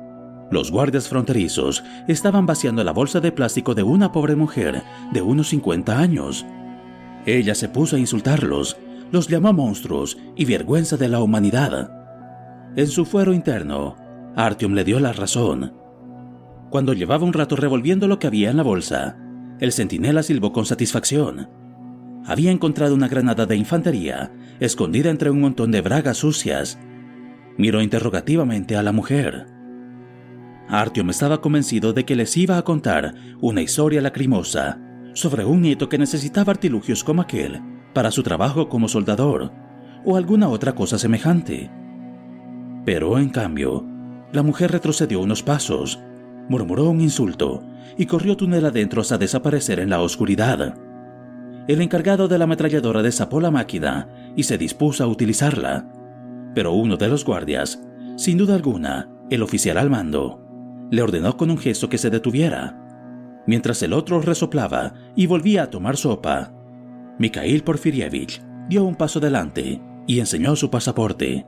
[0.52, 5.50] Los guardias fronterizos estaban vaciando la bolsa de plástico de una pobre mujer de unos
[5.50, 6.46] 50 años.
[7.26, 8.78] Ella se puso a insultarlos,
[9.12, 11.92] los llamó monstruos y vergüenza de la humanidad.
[12.76, 13.96] En su fuero interno,
[14.36, 15.74] Artyom le dio la razón.
[16.70, 19.18] Cuando llevaba un rato revolviendo lo que había en la bolsa,
[19.60, 21.50] el centinela silbó con satisfacción
[22.26, 26.78] había encontrado una granada de infantería escondida entre un montón de bragas sucias.
[27.58, 29.48] Miró interrogativamente a la mujer.
[30.68, 34.80] Artyom estaba convencido de que les iba a contar una historia lacrimosa
[35.14, 37.62] sobre un nieto que necesitaba artilugios como aquel
[37.94, 39.52] para su trabajo como soldador
[40.06, 41.72] o alguna otra cosa semejante.
[42.86, 43.86] Pero en cambio,
[44.32, 46.00] la mujer retrocedió unos pasos,
[46.50, 47.64] murmuró un insulto
[47.98, 50.78] y corrió túnel adentro hasta desaparecer en la oscuridad
[51.68, 55.92] el encargado de la ametralladora desapó la máquina y se dispuso a utilizarla.
[56.56, 57.84] Pero uno de los guardias,
[58.16, 60.42] sin duda alguna, el oficial al mando,
[60.90, 65.70] le ordenó con un gesto que se detuviera, mientras el otro resoplaba y volvía a
[65.70, 66.54] tomar sopa.
[67.20, 71.46] Mikhail Porfirievich dio un paso adelante y enseñó su pasaporte.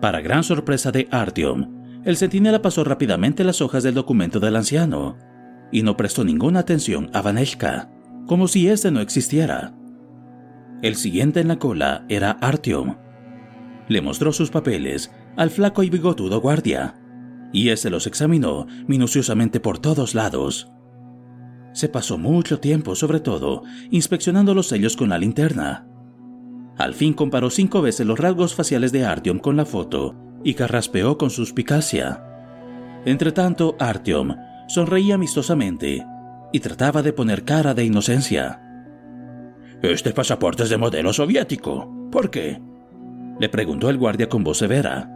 [0.00, 5.18] Para gran sorpresa de Artyom, el centinela pasó rápidamente las hojas del documento del anciano
[5.72, 7.90] y no prestó ninguna atención a Vaneshka
[8.26, 9.74] como si ese no existiera.
[10.82, 12.96] El siguiente en la cola era Artyom.
[13.88, 16.96] Le mostró sus papeles al flaco y bigotudo guardia,
[17.52, 20.70] y ese los examinó minuciosamente por todos lados.
[21.72, 25.86] Se pasó mucho tiempo, sobre todo, inspeccionando los sellos con la linterna.
[26.78, 31.16] Al fin comparó cinco veces los rasgos faciales de Artyom con la foto y carraspeó
[31.16, 32.22] con suspicacia.
[33.04, 34.34] Entretanto, Artyom
[34.68, 36.04] sonreía amistosamente
[36.52, 38.62] y trataba de poner cara de inocencia.
[39.82, 42.08] Este pasaporte es de modelo soviético.
[42.10, 42.60] ¿Por qué?
[43.38, 45.12] Le preguntó el guardia con voz severa.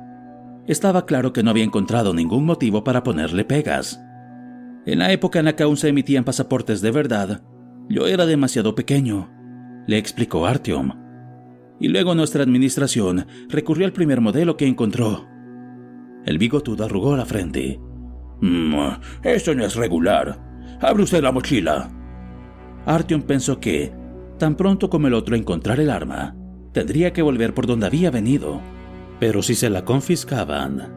[0.67, 4.01] Estaba claro que no había encontrado ningún motivo para ponerle pegas.
[4.87, 7.43] En la época en la que aún se emitían pasaportes de verdad,
[7.89, 9.31] yo era demasiado pequeño,
[9.87, 10.93] le explicó Artyom.
[11.81, 15.27] Y luego nuestra administración recurrió al primer modelo que encontró,
[16.27, 17.81] El bigotudo arrugó la frente.
[18.43, 18.75] Mm,
[19.23, 20.50] esto no es regular.
[20.81, 21.91] Abre usted la mochila.
[22.87, 23.93] Artyom pensó que,
[24.39, 26.35] tan pronto como el otro encontrara el arma,
[26.73, 28.61] tendría que volver por donde había venido.
[29.19, 30.95] Pero si se la confiscaban,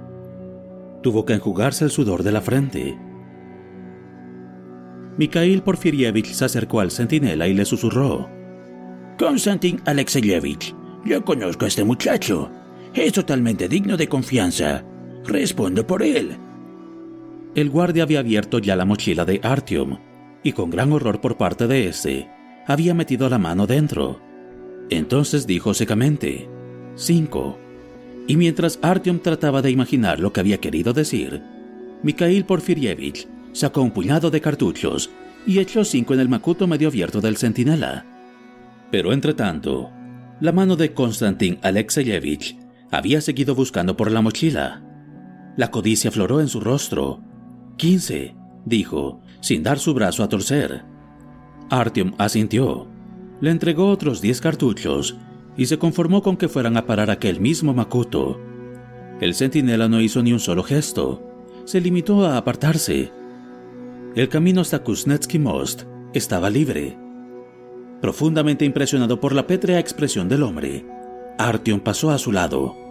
[1.01, 2.97] tuvo que enjugarse el sudor de la frente.
[5.17, 8.29] Mikhail Porfirievich se acercó al centinela y le susurró.
[9.19, 10.73] Konstantin Alexeyevich,
[11.05, 12.49] yo conozco a este muchacho.
[12.93, 14.83] Es totalmente digno de confianza.
[15.25, 16.37] Respondo por él.
[17.55, 19.97] El guardia había abierto ya la mochila de Artyom
[20.43, 22.29] y con gran horror por parte de este,
[22.67, 24.19] había metido la mano dentro.
[24.89, 26.49] Entonces dijo secamente,
[26.95, 27.57] cinco.
[28.27, 31.41] Y mientras Artyom trataba de imaginar lo que había querido decir,
[32.01, 35.09] Mikhail Porfirievich sacó un puñado de cartuchos
[35.45, 38.05] y echó cinco en el macuto medio abierto del centinela.
[38.91, 39.91] Pero entre tanto,
[40.39, 42.57] la mano de Konstantin Alexeyevich
[42.91, 44.83] había seguido buscando por la mochila.
[45.55, 47.22] La codicia floró en su rostro.
[47.77, 50.83] Quince, dijo, sin dar su brazo a torcer.
[51.69, 52.87] Artyom asintió.
[53.41, 55.17] Le entregó otros diez cartuchos
[55.57, 58.39] y se conformó con que fueran a parar aquel mismo Makuto.
[59.19, 61.21] El centinela no hizo ni un solo gesto.
[61.65, 63.11] Se limitó a apartarse.
[64.15, 65.83] El camino hasta Kuznetsky Most
[66.13, 66.97] estaba libre.
[68.01, 70.85] Profundamente impresionado por la pétrea expresión del hombre,
[71.37, 72.82] Artyom pasó a su lado.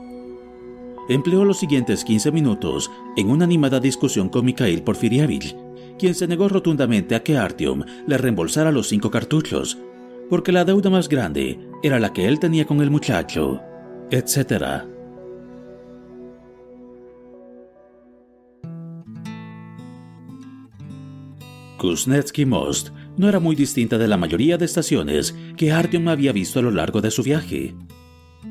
[1.09, 5.57] Empleó los siguientes 15 minutos en una animada discusión con Mikhail Porfirievich,
[5.99, 9.79] quien se negó rotundamente a que Artyom le reembolsara los cinco cartuchos,
[10.31, 13.61] porque la deuda más grande era la que él tenía con el muchacho,
[14.11, 14.85] etc.
[21.79, 26.61] Kuznetsky Most no era muy distinta de la mayoría de estaciones que Artyom había visto
[26.61, 27.75] a lo largo de su viaje.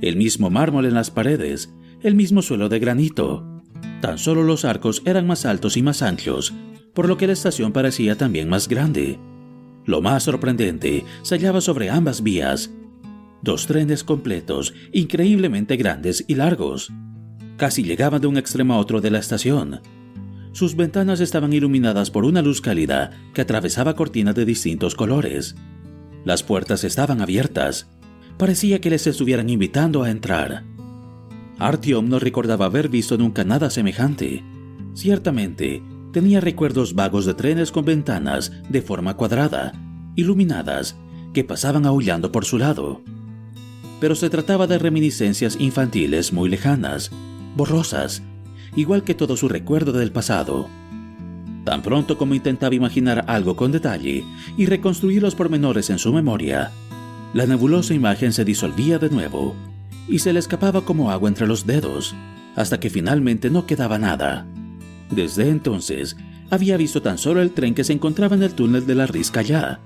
[0.02, 3.62] El mismo mármol en las paredes, el mismo suelo de granito.
[4.02, 6.54] Tan solo los arcos eran más altos y más anchos,
[6.94, 9.20] por lo que la estación parecía también más grande.
[9.86, 12.72] Lo más sorprendente se hallaba sobre ambas vías.
[13.42, 16.92] Dos trenes completos, increíblemente grandes y largos.
[17.58, 19.82] Casi llegaban de un extremo a otro de la estación.
[20.52, 25.56] Sus ventanas estaban iluminadas por una luz cálida que atravesaba cortinas de distintos colores.
[26.26, 27.88] Las puertas estaban abiertas.
[28.38, 30.66] Parecía que les estuvieran invitando a entrar.
[31.60, 34.44] Artyom no recordaba haber visto nunca nada semejante.
[34.94, 39.74] Ciertamente, tenía recuerdos vagos de trenes con ventanas de forma cuadrada,
[40.16, 40.98] iluminadas,
[41.34, 43.02] que pasaban aullando por su lado.
[44.00, 47.12] Pero se trataba de reminiscencias infantiles muy lejanas,
[47.56, 48.24] borrosas,
[48.76, 50.68] igual que todo su recuerdo del pasado.
[51.64, 54.26] Tan pronto como intentaba imaginar algo con detalle
[54.58, 56.72] y reconstruir los pormenores en su memoria,
[57.34, 59.56] la nebulosa imagen se disolvía de nuevo
[60.08, 62.16] y se le escapaba como agua entre los dedos,
[62.56, 64.46] hasta que finalmente no quedaba nada.
[65.10, 66.16] Desde entonces,
[66.50, 69.80] había visto tan solo el tren que se encontraba en el túnel de la ya,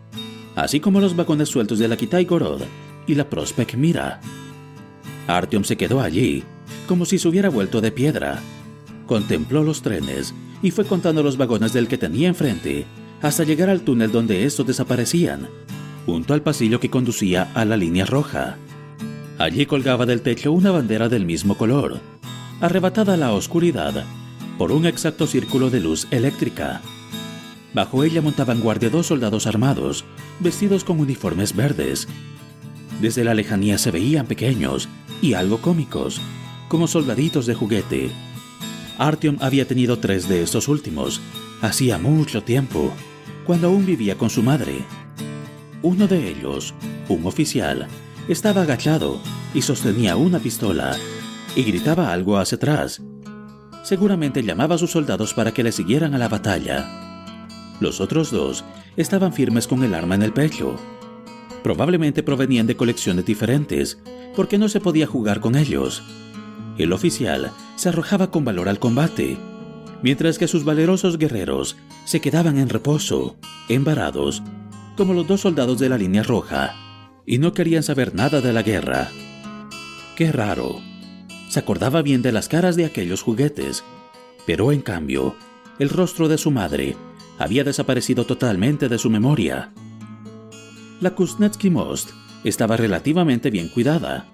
[0.56, 2.64] así como los vagones sueltos de la Kitai Gorod
[3.08, 4.20] y la Prospect Mira.
[5.28, 6.44] Artyom se quedó allí,
[6.88, 8.40] como si se hubiera vuelto de piedra.
[9.06, 12.86] Contempló los trenes y fue contando los vagones del que tenía enfrente,
[13.22, 15.48] hasta llegar al túnel donde estos desaparecían,
[16.06, 18.58] junto al pasillo que conducía a la línea roja.
[19.38, 22.00] Allí colgaba del techo una bandera del mismo color.
[22.62, 24.06] Arrebatada a la oscuridad,
[24.58, 26.82] por un exacto círculo de luz eléctrica.
[27.74, 30.06] Bajo ella montaban guardia dos soldados armados,
[30.40, 32.08] vestidos con uniformes verdes.
[33.02, 34.88] Desde la lejanía se veían pequeños
[35.22, 36.22] y algo cómicos,
[36.70, 38.12] como soldaditos de juguete.
[38.98, 41.20] Artyom había tenido tres de estos últimos,
[41.62, 42.94] hacía mucho tiempo,
[43.46, 44.78] cuando aún vivía con su madre.
[45.82, 46.74] Uno de ellos,
[47.10, 47.90] un oficial,
[48.28, 49.20] estaba agachado
[49.54, 50.96] y sostenía una pistola
[51.56, 53.02] y gritaba algo hacia atrás,
[53.84, 57.36] seguramente llamaba a sus soldados para que le siguieran a la batalla.
[57.80, 58.64] Los otros dos
[58.98, 60.76] estaban firmes con el arma en el pecho.
[61.64, 64.00] Probablemente provenían de colecciones diferentes,
[64.36, 66.04] porque no se podía jugar con ellos.
[66.78, 69.38] El oficial se arrojaba con valor al combate,
[70.02, 73.36] mientras que sus valerosos guerreros se quedaban en reposo,
[73.70, 74.44] embarados,
[74.98, 76.76] como los dos soldados de la línea roja,
[77.26, 79.10] y no querían saber nada de la guerra.
[80.16, 80.82] Qué raro,
[81.50, 83.84] se acordaba bien de las caras de aquellos juguetes,
[84.46, 85.36] pero en cambio,
[85.80, 86.96] el rostro de su madre
[87.38, 89.72] había desaparecido totalmente de su memoria.
[91.02, 92.12] La Kuznetsky Most
[92.44, 94.28] estaba relativamente bien cuidada.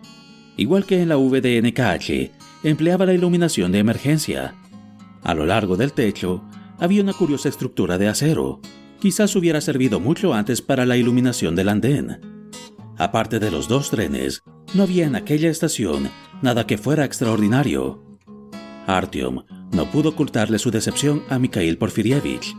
[0.58, 2.32] Igual que en la VDNKH,
[2.64, 4.56] empleaba la iluminación de emergencia.
[5.24, 6.44] A lo largo del techo
[6.80, 8.60] había una curiosa estructura de acero.
[9.00, 12.31] Quizás hubiera servido mucho antes para la iluminación del andén.
[12.98, 16.10] Aparte de los dos trenes, no había en aquella estación
[16.42, 18.04] nada que fuera extraordinario.
[18.88, 22.56] Artyom no pudo ocultarle su decepción a Mikhail Porfirievich.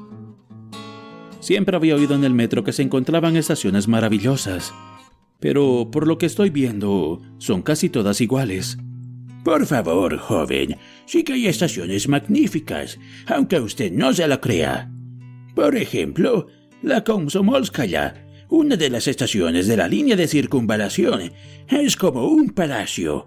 [1.41, 4.73] Siempre había oído en el metro que se encontraban estaciones maravillosas,
[5.41, 8.79] pero por lo que estoy viendo, son casi todas iguales.
[9.45, 14.93] Por favor, joven, sí que hay estaciones magníficas, aunque usted no se la crea.
[15.57, 16.47] Por ejemplo,
[16.81, 21.33] la Komsomolskaya, una de las estaciones de la línea de circunvalación,
[21.69, 23.27] es como un palacio.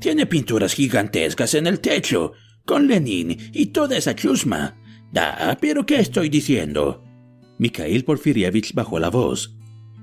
[0.00, 2.32] Tiene pinturas gigantescas en el techo,
[2.64, 4.76] con Lenin y toda esa chusma.
[5.12, 7.04] Da, pero ¿qué estoy diciendo?
[7.58, 9.54] Mikhail Porfirievich bajó la voz.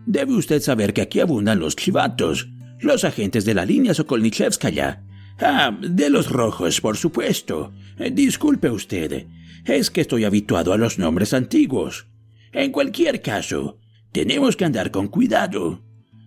[0.06, 2.48] Debe usted saber que aquí abundan los chivatos,
[2.80, 5.04] los agentes de la línea Sokolnichevskaya.
[5.38, 7.74] Ah, de los rojos, por supuesto.
[8.00, 9.28] Eh, disculpe usted,
[9.66, 12.08] es que estoy habituado a los nombres antiguos.
[12.54, 13.81] En cualquier caso,
[14.12, 15.84] tenemos que andar con cuidado.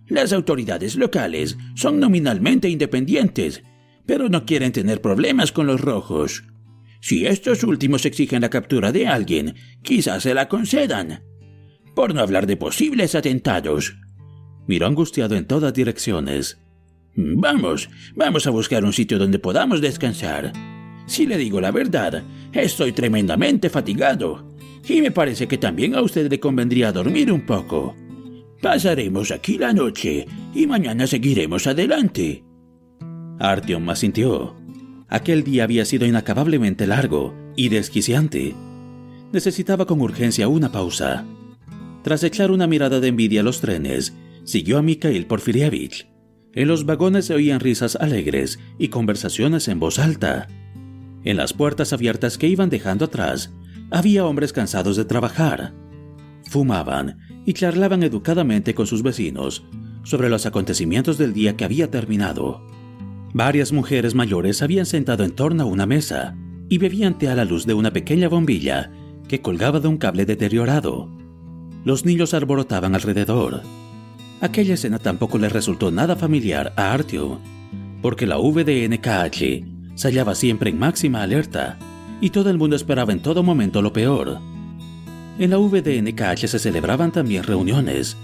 [0.07, 3.63] Las autoridades locales son nominalmente independientes,
[4.05, 6.43] pero no quieren tener problemas con los rojos.
[7.01, 11.23] Si estos últimos exigen la captura de alguien, quizás se la concedan.
[11.95, 13.95] Por no hablar de posibles atentados.
[14.67, 16.59] Miró angustiado en todas direcciones.
[17.15, 20.51] Vamos, vamos a buscar un sitio donde podamos descansar.
[21.05, 24.54] Si le digo la verdad, estoy tremendamente fatigado.
[24.87, 27.95] Y me parece que también a usted le convendría dormir un poco.
[28.61, 32.43] Pasaremos aquí la noche y mañana seguiremos adelante.
[33.39, 34.55] Artyom asintió.
[35.07, 38.55] Aquel día había sido inacabablemente largo y desquiciante.
[39.31, 41.25] Necesitaba con urgencia una pausa.
[42.03, 46.07] Tras echar una mirada de envidia a los trenes, siguió a Mikhail Porfirievich.
[46.53, 50.47] En los vagones se oían risas alegres y conversaciones en voz alta.
[51.23, 53.51] En las puertas abiertas que iban dejando atrás,
[53.91, 55.73] había hombres cansados de trabajar.
[56.49, 59.65] Fumaban y charlaban educadamente con sus vecinos
[60.03, 62.65] sobre los acontecimientos del día que había terminado.
[63.33, 66.35] Varias mujeres mayores habían sentado en torno a una mesa
[66.69, 68.91] y bebían té a la luz de una pequeña bombilla
[69.27, 71.09] que colgaba de un cable deteriorado.
[71.83, 73.61] Los niños arborotaban alrededor.
[74.41, 77.39] Aquella escena tampoco le resultó nada familiar a Artyom,
[78.01, 81.77] porque la VDNKH se hallaba siempre en máxima alerta
[82.21, 84.39] y todo el mundo esperaba en todo momento lo peor.
[85.37, 88.17] En la VDNKH se celebraban también reuniones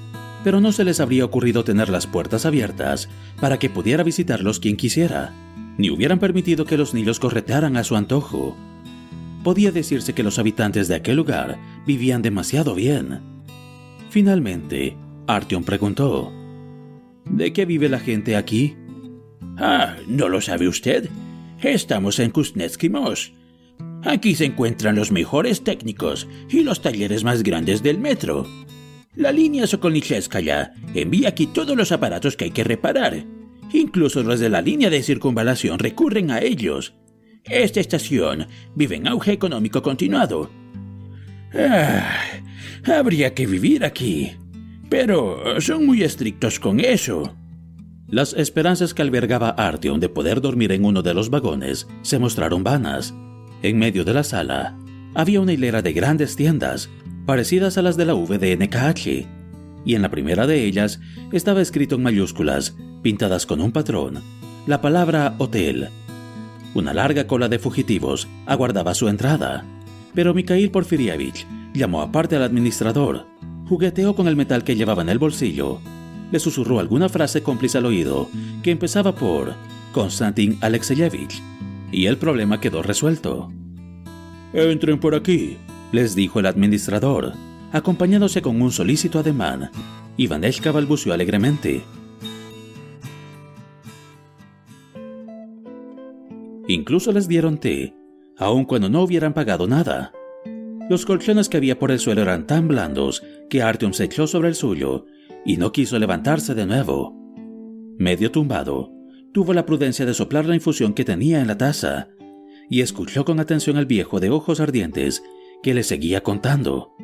[0.44, 4.76] pero no se les habría ocurrido tener las puertas abiertas para que pudiera visitarlos quien
[4.76, 5.34] quisiera,
[5.78, 8.56] ni hubieran permitido que los niños corretearan a su antojo.
[9.44, 13.22] Podía decirse que los habitantes de aquel lugar vivían demasiado bien.
[14.10, 14.96] Finalmente,
[15.28, 16.32] Artyom preguntó,
[17.26, 18.76] ¿De qué vive la gente aquí?
[19.58, 21.10] Ah, ¿no lo sabe usted?
[21.62, 23.34] Estamos en Kuznetsky Most.
[24.04, 28.48] Aquí se encuentran los mejores técnicos y los talleres más grandes del metro.
[29.16, 33.26] La línea Sokolnicheskaya envía aquí todos los aparatos que hay que reparar.
[33.74, 36.96] Incluso los de la línea de circunvalación recurren a ellos.
[37.44, 40.50] Esta estación vive en auge económico continuado.
[41.54, 42.10] Ah,
[42.86, 44.32] habría que vivir aquí.
[44.90, 47.36] Pero son muy estrictos con eso.
[48.08, 52.64] Las esperanzas que albergaba Artyom de poder dormir en uno de los vagones se mostraron
[52.64, 53.14] vanas.
[53.64, 54.76] En medio de la sala
[55.14, 56.90] había una hilera de grandes tiendas,
[57.26, 59.28] parecidas a las de la VDNKH,
[59.86, 61.00] y en la primera de ellas
[61.32, 64.22] estaba escrito en mayúsculas, pintadas con un patrón,
[64.66, 65.90] la palabra hotel.
[66.74, 69.66] Una larga cola de fugitivos aguardaba su entrada,
[70.16, 73.28] pero Mikhail Porfirievich llamó aparte al administrador,
[73.68, 75.80] jugueteó con el metal que llevaba en el bolsillo,
[76.32, 78.30] le susurró alguna frase cómplice al oído
[78.64, 79.54] que empezaba por
[79.92, 81.42] Konstantin Alexeyevich,
[81.92, 83.52] y el problema quedó resuelto.
[84.54, 85.58] Entren por aquí,
[85.92, 87.34] les dijo el administrador,
[87.72, 89.72] acompañándose con un solícito ademán.
[90.18, 91.84] Ivaneshka balbuceó alegremente.
[96.68, 97.94] Incluso les dieron té,
[98.38, 100.14] aun cuando no hubieran pagado nada.
[100.90, 104.50] Los colchones que había por el suelo eran tan blandos que Artyom se echó sobre
[104.50, 105.06] el suyo
[105.46, 107.16] y no quiso levantarse de nuevo.
[107.98, 108.92] Medio tumbado,
[109.32, 112.10] tuvo la prudencia de soplar la infusión que tenía en la taza
[112.70, 115.24] y escuchó con atención al viejo de ojos ardientes
[115.62, 116.96] que le seguía contando.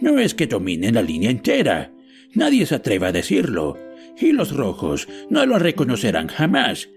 [0.00, 1.92] No es que dominen la línea entera.
[2.34, 3.78] Nadie se atreva a decirlo.
[4.18, 6.88] Y los rojos no lo reconocerán jamás.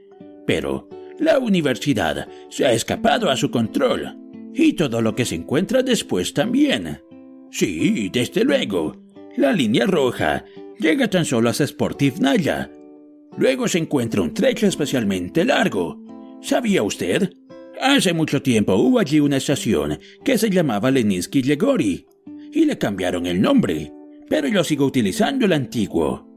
[0.46, 4.18] Pero la universidad se ha escapado a su control.
[4.54, 7.02] Y todo lo que se encuentra después también.
[7.50, 9.02] Sí, desde luego.
[9.38, 10.44] La línea roja
[10.80, 12.72] llega tan solo hasta Sportivnaya.
[13.38, 16.00] Luego se encuentra un trecho especialmente largo.
[16.42, 17.34] ¿Sabía usted?
[17.82, 22.06] Hace mucho tiempo hubo allí una estación que se llamaba Leninsky Yegori
[22.52, 23.92] y le cambiaron el nombre,
[24.30, 26.30] pero yo sigo utilizando el antiguo.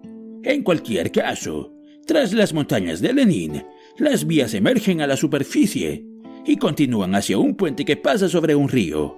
[0.42, 1.74] En cualquier caso,
[2.06, 3.64] tras las montañas de Lenin,
[3.98, 6.06] las vías emergen a la superficie
[6.46, 9.16] y continúan hacia un puente que pasa sobre un río.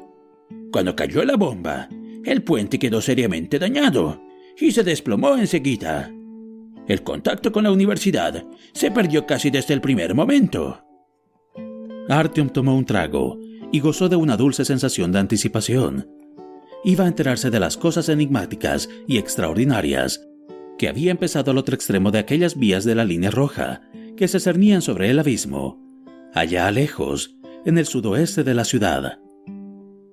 [0.72, 1.88] Cuando cayó la bomba,
[2.24, 4.22] el puente quedó seriamente dañado
[4.58, 6.12] y se desplomó enseguida.
[6.88, 10.82] El contacto con la universidad se perdió casi desde el primer momento.
[12.08, 13.38] Artyom tomó un trago
[13.70, 16.08] y gozó de una dulce sensación de anticipación.
[16.84, 20.26] Iba a enterarse de las cosas enigmáticas y extraordinarias
[20.78, 23.82] que había empezado al otro extremo de aquellas vías de la línea roja
[24.16, 25.78] que se cernían sobre el abismo,
[26.32, 27.36] allá lejos,
[27.66, 29.18] en el sudoeste de la ciudad.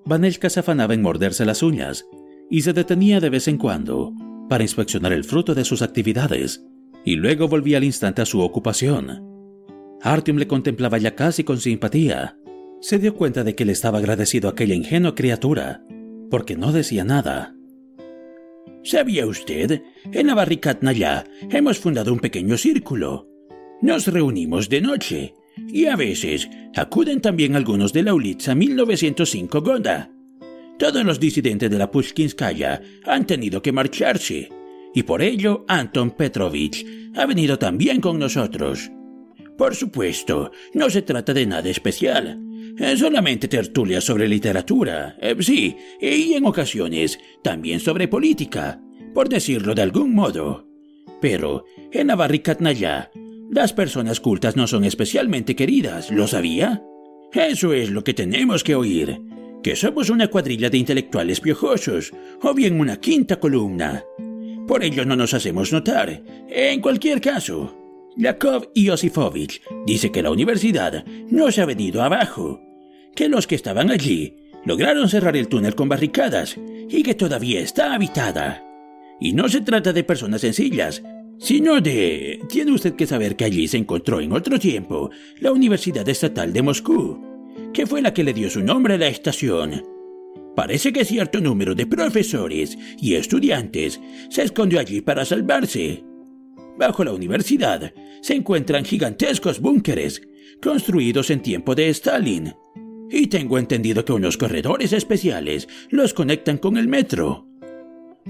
[0.04, 2.06] Vanelka se afanaba en morderse las uñas
[2.50, 4.14] y se detenía de vez en cuando
[4.50, 6.66] para inspeccionar el fruto de sus actividades
[7.04, 9.24] y luego volvía al instante a su ocupación.
[10.02, 12.38] Artyom le contemplaba ya casi con simpatía.
[12.82, 15.84] Se dio cuenta de que le estaba agradecido a aquella ingenua criatura,
[16.30, 17.56] porque no decía nada.
[18.84, 19.82] ¿Sabía usted?
[20.12, 20.48] En la
[20.82, 23.28] Naya hemos fundado un pequeño círculo.
[23.82, 25.34] Nos reunimos de noche
[25.68, 30.15] y a veces acuden también algunos de la Ulitza 1905 Goda.
[30.78, 34.50] Todos los disidentes de la Pushkinskaya han tenido que marcharse,
[34.94, 38.92] y por ello Anton Petrovich ha venido también con nosotros.
[39.58, 42.42] Por supuesto, no se trata de nada especial.
[42.78, 48.82] Es solamente tertulia sobre literatura, eh, sí, y en ocasiones también sobre política,
[49.14, 50.68] por decirlo de algún modo.
[51.22, 53.12] Pero en Navarricatnaya,
[53.50, 56.84] las personas cultas no son especialmente queridas, ¿lo sabía?
[57.32, 59.22] Eso es lo que tenemos que oír,
[59.66, 62.14] que somos una cuadrilla de intelectuales piojosos,
[62.44, 64.04] o bien una quinta columna.
[64.68, 66.22] Por ello no nos hacemos notar.
[66.48, 67.76] En cualquier caso,
[68.16, 72.62] Yakov Iosifovich dice que la universidad no se ha venido abajo,
[73.16, 74.36] que los que estaban allí
[74.66, 76.58] lograron cerrar el túnel con barricadas
[76.88, 78.64] y que todavía está habitada.
[79.20, 81.02] Y no se trata de personas sencillas,
[81.40, 82.40] sino de...
[82.50, 85.10] Tiene usted que saber que allí se encontró en otro tiempo
[85.40, 87.35] la Universidad Estatal de Moscú,
[87.76, 89.84] que fue la que le dio su nombre a la estación.
[90.56, 94.00] Parece que cierto número de profesores y estudiantes
[94.30, 96.02] se escondió allí para salvarse.
[96.80, 100.22] Bajo la universidad se encuentran gigantescos búnkeres
[100.64, 102.54] construidos en tiempo de Stalin.
[103.12, 107.50] Y tengo entendido que unos corredores especiales los conectan con el metro.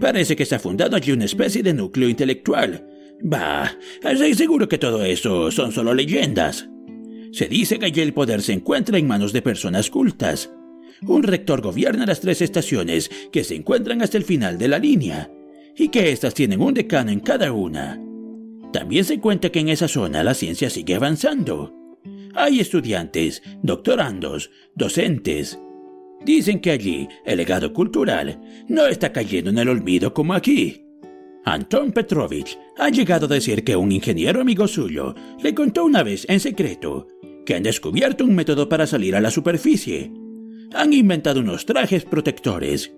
[0.01, 2.83] Parece que se ha fundado allí una especie de núcleo intelectual.
[3.21, 3.71] Bah,
[4.03, 6.67] estoy seguro que todo eso son solo leyendas.
[7.35, 10.49] Se dice que allí el poder se encuentra en manos de personas cultas.
[11.01, 15.29] Un rector gobierna las tres estaciones que se encuentran hasta el final de la línea,
[15.75, 18.01] y que éstas tienen un decano en cada una.
[18.71, 21.99] También se cuenta que en esa zona la ciencia sigue avanzando.
[22.35, 25.59] Hay estudiantes, doctorandos, docentes.
[26.23, 30.85] Dicen que allí el legado cultural no está cayendo en el olvido como aquí.
[31.43, 35.13] Anton Petrovich ha llegado a decir que un ingeniero amigo suyo
[35.43, 37.07] le contó una vez en secreto
[37.45, 40.11] que han descubierto un método para salir a la superficie.
[40.73, 42.93] Han inventado unos trajes protectores.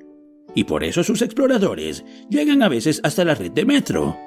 [0.55, 4.17] Y por eso sus exploradores llegan a veces hasta la red de metro.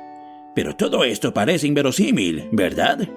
[0.55, 3.09] Pero todo esto parece inverosímil, ¿verdad?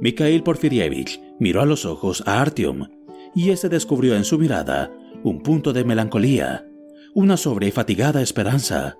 [0.00, 2.88] Mikhail Porfirievich miró a los ojos a Artyom
[3.34, 4.92] y ese descubrió en su mirada
[5.22, 6.66] un punto de melancolía,
[7.14, 8.98] una sobrefatigada esperanza.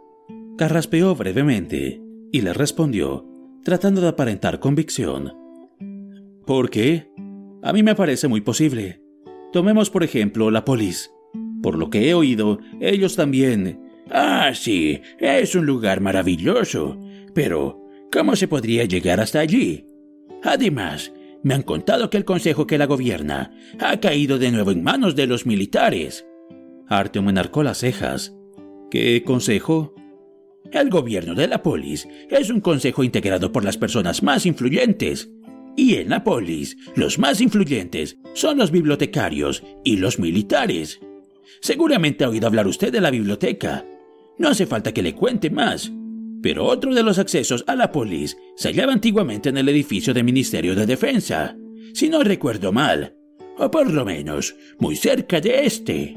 [0.57, 2.03] Carraspeó brevemente
[2.33, 3.27] y le respondió,
[3.63, 5.46] tratando de aparentar convicción.
[6.47, 7.11] ¿Por qué?
[7.63, 9.03] A mí me parece muy posible.
[9.53, 11.11] Tomemos por ejemplo la polis.
[11.61, 13.81] Por lo que he oído, ellos también.
[14.11, 17.01] Ah, sí, es un lugar maravilloso.
[17.35, 17.83] Pero,
[18.13, 19.87] ¿cómo se podría llegar hasta allí?
[20.45, 24.85] Además, me han contado que el consejo que la gobierna ha caído de nuevo en
[24.85, 26.27] manos de los militares.
[26.87, 28.37] Artyom enarcó las cejas.
[28.91, 29.95] ¿Qué consejo?
[30.73, 35.31] El gobierno de la polis es un consejo integrado por las personas más influyentes.
[35.77, 41.01] Y en la polis, los más influyentes son los bibliotecarios y los militares.
[41.61, 43.85] Seguramente ha oído hablar usted de la biblioteca.
[44.39, 45.93] No hace falta que le cuente más.
[46.43, 50.25] Pero otro de los accesos a la polis se hallaba antiguamente en el edificio del
[50.25, 51.57] Ministerio de Defensa,
[51.93, 53.17] si no recuerdo mal,
[53.59, 56.17] o por lo menos muy cerca de este.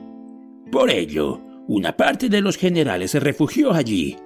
[0.72, 4.18] Por ello, una parte de los generales se refugió allí.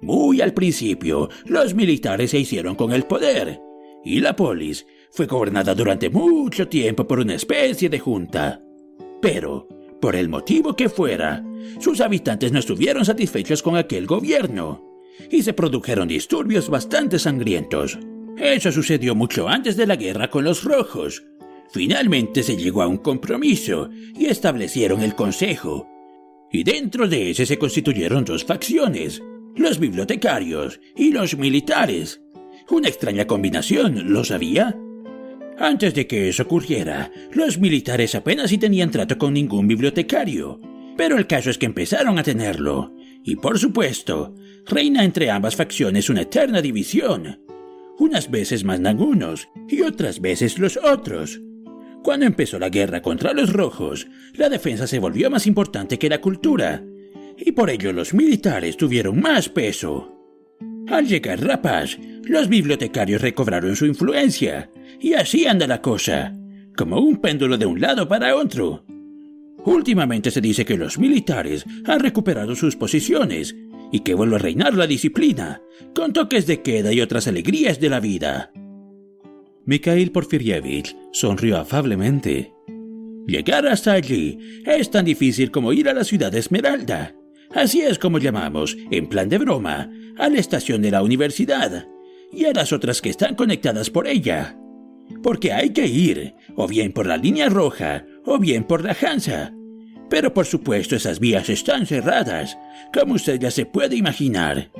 [0.00, 3.60] Muy al principio, los militares se hicieron con el poder,
[4.04, 8.62] y la polis fue gobernada durante mucho tiempo por una especie de junta.
[9.20, 9.68] Pero,
[10.00, 11.44] por el motivo que fuera,
[11.78, 14.90] sus habitantes no estuvieron satisfechos con aquel gobierno
[15.30, 17.98] y se produjeron disturbios bastante sangrientos.
[18.38, 21.24] Eso sucedió mucho antes de la guerra con los rojos.
[21.70, 25.86] Finalmente se llegó a un compromiso y establecieron el consejo.
[26.50, 29.22] Y dentro de ese se constituyeron dos facciones,
[29.54, 32.22] los bibliotecarios y los militares.
[32.70, 34.78] Una extraña combinación, ¿lo sabía?
[35.58, 40.60] Antes de que eso ocurriera, los militares apenas si tenían trato con ningún bibliotecario.
[40.96, 42.94] Pero el caso es que empezaron a tenerlo.
[43.24, 44.34] Y por supuesto,
[44.66, 47.40] reina entre ambas facciones una eterna división.
[47.98, 51.40] Unas veces mandan unos y otras veces los otros.
[52.02, 56.20] Cuando empezó la guerra contra los rojos, la defensa se volvió más importante que la
[56.20, 56.82] cultura,
[57.36, 60.16] y por ello los militares tuvieron más peso.
[60.88, 66.34] Al llegar la paz, los bibliotecarios recobraron su influencia, y así anda la cosa,
[66.76, 68.84] como un péndulo de un lado para otro.
[69.64, 73.54] Últimamente se dice que los militares han recuperado sus posiciones
[73.92, 75.62] y que vuelve a reinar la disciplina,
[75.94, 78.52] con toques de queda y otras alegrías de la vida.
[79.66, 82.52] Mikhail Porfirievich sonrió afablemente.
[83.26, 87.14] Llegar hasta allí es tan difícil como ir a la ciudad de Esmeralda.
[87.54, 91.86] Así es como llamamos, en plan de broma, a la estación de la universidad
[92.32, 94.56] y a las otras que están conectadas por ella.
[95.22, 99.52] Porque hay que ir, o bien por la línea roja, o bien por la Hansa.
[100.08, 102.56] Pero por supuesto esas vías están cerradas,
[102.92, 104.70] como usted ya se puede imaginar.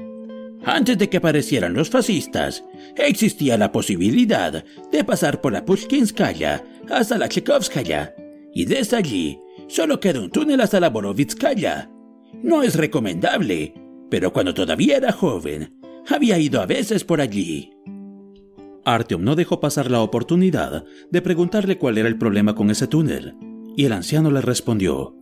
[0.64, 2.64] Antes de que aparecieran los fascistas,
[2.96, 8.14] existía la posibilidad de pasar por la Pushkinskaya hasta la Chekovskaya,
[8.52, 9.38] y desde allí
[9.68, 11.90] solo queda un túnel hasta la Borovitskaya.
[12.42, 13.74] No es recomendable,
[14.10, 17.72] pero cuando todavía era joven, había ido a veces por allí.
[18.84, 23.34] Artyom no dejó pasar la oportunidad de preguntarle cuál era el problema con ese túnel,
[23.76, 25.16] y el anciano le respondió: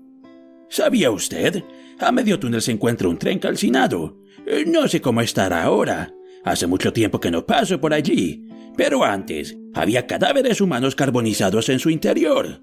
[0.68, 1.64] ¿Sabía usted?
[1.98, 4.18] A medio túnel se encuentra un tren calcinado.
[4.66, 6.14] No sé cómo estará ahora.
[6.44, 11.78] Hace mucho tiempo que no paso por allí, pero antes había cadáveres humanos carbonizados en
[11.78, 12.62] su interior.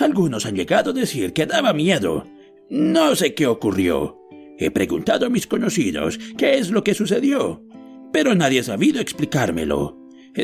[0.00, 2.24] Algunos han llegado a decir que daba miedo.
[2.70, 4.17] No sé qué ocurrió.
[4.58, 7.64] He preguntado a mis conocidos qué es lo que sucedió,
[8.12, 9.96] pero nadie ha sabido explicármelo.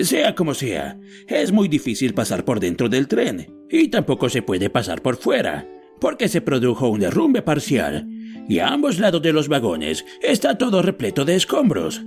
[0.03, 0.99] Sea como sea,
[1.29, 5.69] es muy difícil pasar por dentro del tren, y tampoco se puede pasar por fuera,
[6.01, 8.09] porque se produjo un derrumbe parcial,
[8.49, 12.03] y a ambos lados de los vagones está todo repleto de escombros.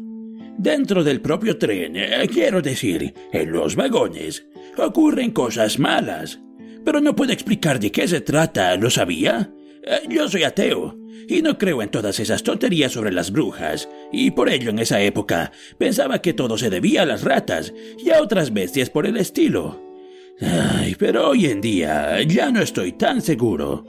[0.57, 4.47] Dentro del propio tren, eh, quiero decir, en los vagones,
[4.77, 6.39] ocurren cosas malas.
[6.83, 9.51] Pero no puedo explicar de qué se trata, ¿lo sabía?
[9.89, 10.97] Eh, yo soy ateo,
[11.29, 15.01] y no creo en todas esas tonterías sobre las brujas, y por ello en esa
[15.01, 19.15] época pensaba que todo se debía a las ratas y a otras bestias por el
[19.15, 19.81] estilo.
[20.41, 23.85] Ay, pero hoy en día ya no estoy tan seguro.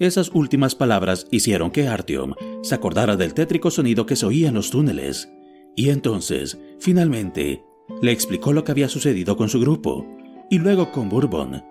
[0.00, 4.54] Esas últimas palabras hicieron que Artyom se acordara del tétrico sonido que se oía en
[4.54, 5.28] los túneles,
[5.76, 7.62] y entonces, finalmente,
[8.02, 10.06] le explicó lo que había sucedido con su grupo,
[10.50, 11.64] y luego con Bourbon,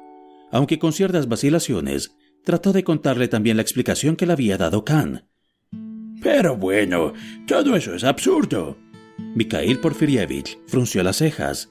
[0.49, 2.15] aunque con ciertas vacilaciones,
[2.47, 5.27] trató de contarle también la explicación que le había dado Khan.
[6.23, 7.11] Pero bueno,
[7.45, 8.77] todo eso es absurdo.
[9.35, 11.69] Mikhail Porfirievich frunció las cejas.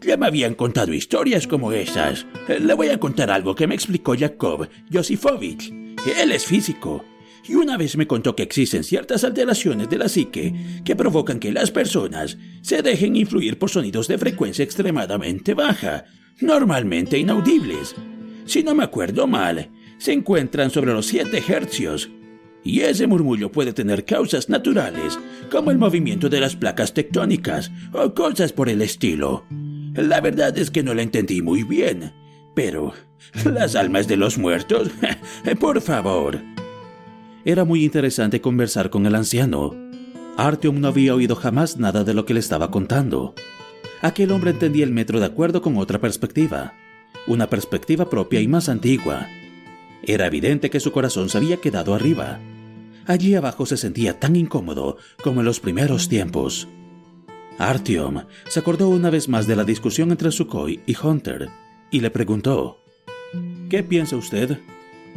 [0.00, 2.26] Ya me habían contado historias como esas.
[2.48, 5.72] Le voy a contar algo que me explicó Yakov Yosifovich.
[6.20, 7.04] Él es físico.
[7.46, 11.52] Y una vez me contó que existen ciertas alteraciones de la psique que provocan que
[11.52, 16.06] las personas se dejen influir por sonidos de frecuencia extremadamente baja,
[16.40, 17.94] normalmente inaudibles.
[18.46, 19.70] Si no me acuerdo mal,
[20.02, 22.10] se encuentran sobre los 7 hercios.
[22.64, 25.16] Y ese murmullo puede tener causas naturales,
[25.48, 29.44] como el movimiento de las placas tectónicas o cosas por el estilo.
[29.94, 32.12] La verdad es que no la entendí muy bien,
[32.52, 32.94] pero
[33.44, 34.90] las almas de los muertos,
[35.60, 36.40] por favor.
[37.44, 39.72] Era muy interesante conversar con el anciano.
[40.36, 43.36] Artyom no había oído jamás nada de lo que le estaba contando.
[44.00, 46.74] Aquel hombre entendía el metro de acuerdo con otra perspectiva,
[47.28, 49.28] una perspectiva propia y más antigua.
[50.02, 52.40] Era evidente que su corazón se había quedado arriba.
[53.06, 56.68] Allí abajo se sentía tan incómodo como en los primeros tiempos.
[57.58, 61.48] Artyom se acordó una vez más de la discusión entre Sukhoi y Hunter
[61.90, 62.78] y le preguntó:
[63.68, 64.58] ¿Qué piensa usted?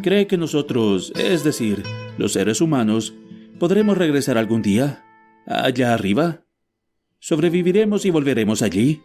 [0.02, 1.84] ¿Cree que nosotros, es decir,
[2.18, 3.14] los seres humanos,
[3.60, 5.04] podremos regresar algún día?
[5.48, 6.42] ¿Allá arriba?
[7.20, 9.02] ¿Sobreviviremos y volveremos allí?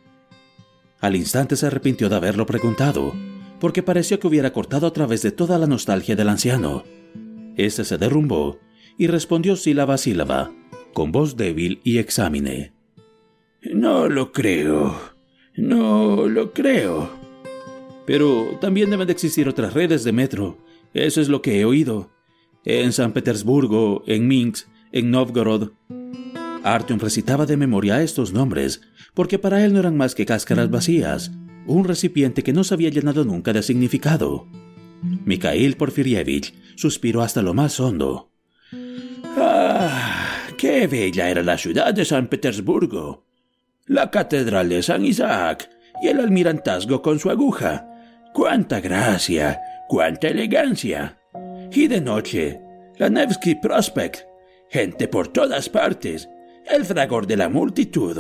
[1.01, 3.15] Al instante se arrepintió de haberlo preguntado
[3.61, 6.85] porque pareció que hubiera cortado a través de toda la nostalgia del anciano.
[7.57, 8.59] Este se derrumbó
[8.99, 10.53] y respondió sílaba a sílaba,
[10.93, 12.73] con voz débil y exámine.
[13.73, 14.99] No lo creo.
[15.57, 17.11] No lo creo.
[18.07, 20.59] Pero también deben de existir otras redes de metro.
[20.95, 22.11] Eso es lo que he oído.
[22.65, 25.73] En San Petersburgo, en Minsk, en Novgorod.
[26.63, 28.83] Artyom recitaba de memoria estos nombres,
[29.15, 31.33] porque para él no eran más que cáscaras vacías,
[31.67, 34.47] un recipiente que no se había llenado nunca de significado.
[35.25, 38.31] Mikhail Porfirievich suspiró hasta lo más hondo.
[39.37, 40.47] ¡Ah!
[40.59, 43.25] ¡Qué bella era la ciudad de San Petersburgo!
[43.87, 45.71] La catedral de San Isaac
[46.03, 47.87] y el almirantazgo con su aguja.
[48.35, 49.61] ¡Cuánta gracia!
[49.89, 51.19] ¡Cuánta elegancia!
[51.73, 52.61] Y de noche,
[52.99, 54.21] la Nevsky Prospect,
[54.69, 56.29] gente por todas partes,
[56.67, 58.19] el fragor de la multitud,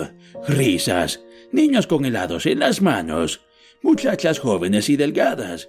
[0.48, 1.20] risas,
[1.52, 3.40] niños con helados en las manos,
[3.82, 5.68] muchachas jóvenes y delgadas,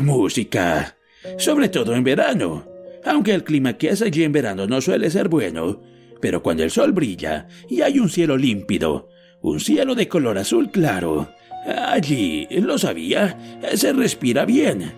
[0.00, 0.96] música,
[1.38, 2.66] sobre todo en verano,
[3.04, 5.82] aunque el clima que hace allí en verano no suele ser bueno,
[6.20, 9.08] pero cuando el sol brilla y hay un cielo límpido,
[9.42, 11.30] un cielo de color azul claro,
[11.66, 14.92] allí, lo sabía, se respira bien.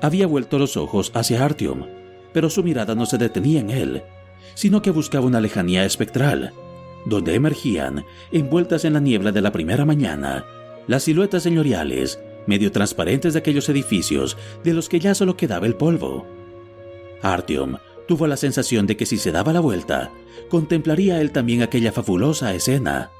[0.00, 1.86] Había vuelto los ojos hacia Artyom,
[2.32, 4.02] pero su mirada no se detenía en él,
[4.54, 6.52] sino que buscaba una lejanía espectral,
[7.06, 10.44] donde emergían, envueltas en la niebla de la primera mañana,
[10.86, 15.76] las siluetas señoriales, medio transparentes de aquellos edificios de los que ya solo quedaba el
[15.76, 16.26] polvo.
[17.22, 17.76] Artyom
[18.06, 20.12] tuvo la sensación de que si se daba la vuelta,
[20.48, 23.10] contemplaría él también aquella fabulosa escena.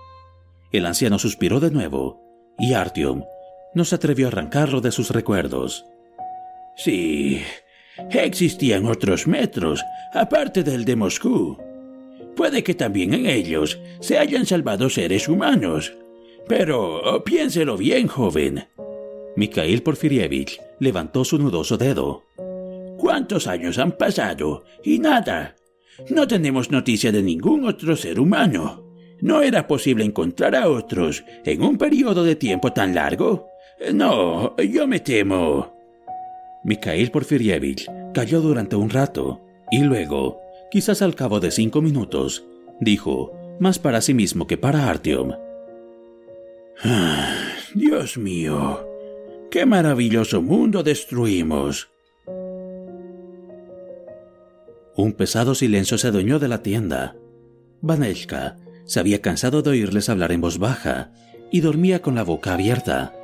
[0.73, 2.21] El anciano suspiró de nuevo,
[2.59, 3.25] y Artyom
[3.75, 5.87] no se atrevió a arrancarlo de sus recuerdos.
[6.77, 7.43] Sí,
[8.11, 9.83] existían otros metros,
[10.13, 11.66] aparte del de Moscú.
[12.37, 15.95] Puede que también en ellos se hayan salvado seres humanos.
[16.47, 18.65] Pero piénselo bien, joven.
[19.37, 22.23] Mikhail Porfirievich levantó su nudoso dedo.
[22.99, 24.65] ¿Cuántos años han pasado?
[24.85, 25.57] Y nada.
[26.11, 28.85] No tenemos noticia de ningún otro ser humano.
[29.21, 33.47] ¿No era posible encontrar a otros en un periodo de tiempo tan largo?
[33.93, 35.75] No, yo me temo.
[36.65, 40.41] Mikhail Porfirievich calló durante un rato y luego,
[40.77, 42.45] quizás al cabo de cinco minutos,
[42.81, 45.33] dijo, más para sí mismo que para Artyom.
[46.85, 47.35] Ah,
[47.75, 48.87] Dios mío,
[49.51, 51.89] qué maravilloso mundo destruimos.
[54.95, 57.17] Un pesado silencio se adueñó de la tienda.
[57.81, 61.11] Vaneshka se había cansado de oírles hablar en voz baja
[61.51, 63.15] y dormía con la boca abierta.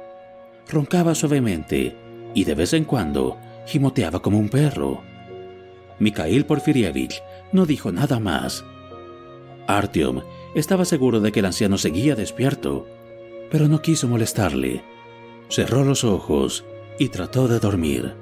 [0.70, 1.98] Roncaba suavemente
[2.32, 3.36] y de vez en cuando
[3.66, 5.02] gimoteaba como un perro.
[5.98, 7.22] Mikhail Porfirievich
[7.52, 8.64] no dijo nada más.
[9.66, 10.22] Artyom
[10.54, 12.86] estaba seguro de que el anciano seguía despierto,
[13.50, 14.82] pero no quiso molestarle.
[15.48, 16.64] Cerró los ojos
[16.98, 18.21] y trató de dormir.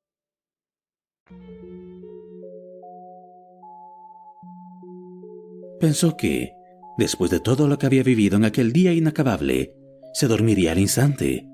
[5.81, 6.53] Pensó que,
[6.99, 9.73] después de todo lo que había vivido en aquel día inacabable,
[10.13, 11.49] se dormiría al instante.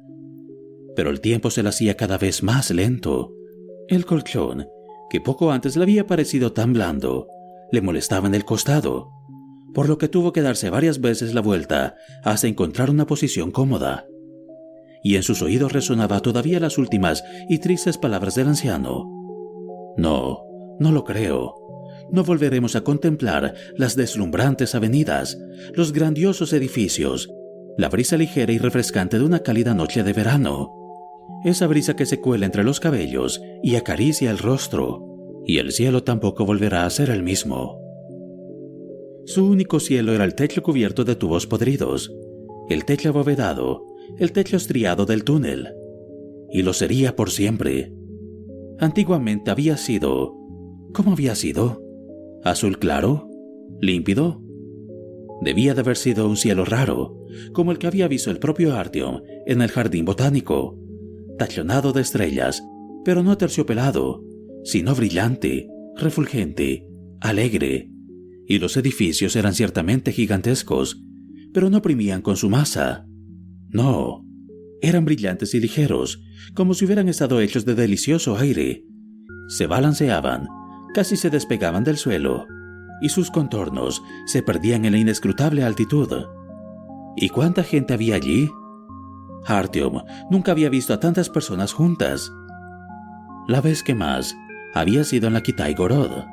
[0.98, 3.34] Pero el tiempo se le hacía cada vez más lento.
[3.88, 4.68] El colchón,
[5.10, 7.28] que poco antes le había parecido tan blando,
[7.72, 9.12] le molestaba en el costado,
[9.74, 14.08] por lo que tuvo que darse varias veces la vuelta hasta encontrar una posición cómoda.
[15.04, 19.06] Y en sus oídos resonaba todavía las últimas y tristes palabras del anciano.
[19.96, 20.44] No,
[20.80, 21.67] no lo creo
[22.12, 25.38] no volveremos a contemplar las deslumbrantes avenidas,
[25.74, 27.30] los grandiosos edificios,
[27.78, 30.72] la brisa ligera y refrescante de una cálida noche de verano,
[31.44, 35.04] esa brisa que se cuela entre los cabellos y acaricia el rostro,
[35.46, 37.80] y el cielo tampoco volverá a ser el mismo.
[39.26, 42.12] Su único cielo era el techo cubierto de tubos podridos,
[42.70, 43.84] el techo abovedado,
[44.18, 45.70] el techo estriado del túnel,
[46.52, 47.94] y lo sería por siempre.
[48.80, 50.34] Antiguamente había sido...
[50.94, 51.87] ¿Cómo había sido?
[52.44, 53.30] ¿Azul claro?
[53.82, 54.42] ¿Límpido?
[55.42, 59.22] Debía de haber sido un cielo raro, como el que había visto el propio Artyom
[59.46, 60.80] en el jardín botánico,
[61.38, 62.64] tachonado de estrellas,
[63.06, 64.24] pero no terciopelado,
[64.64, 66.88] sino brillante, refulgente,
[67.22, 67.92] alegre.
[68.48, 71.02] Y los edificios eran ciertamente gigantescos,
[71.54, 73.06] pero no oprimían con su masa.
[73.70, 74.26] No,
[74.82, 76.24] eran brillantes y ligeros,
[76.54, 78.86] como si hubieran estado hechos de delicioso aire.
[79.50, 80.48] Se balanceaban,
[80.94, 82.48] casi se despegaban del suelo,
[83.02, 86.26] y sus contornos se perdían en la inescrutable altitud.
[87.16, 88.50] ¿Y cuánta gente había allí?
[89.46, 92.32] Artyom nunca había visto a tantas personas juntas.
[93.48, 94.36] La vez que más
[94.74, 96.26] había sido en la Kitai Gorod.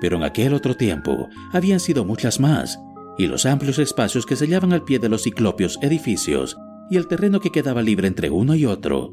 [0.00, 2.78] Pero en aquel otro tiempo habían sido muchas más,
[3.16, 6.56] y los amplios espacios que se hallaban al pie de los ciclopios edificios
[6.90, 9.12] y el terreno que quedaba libre entre uno y otro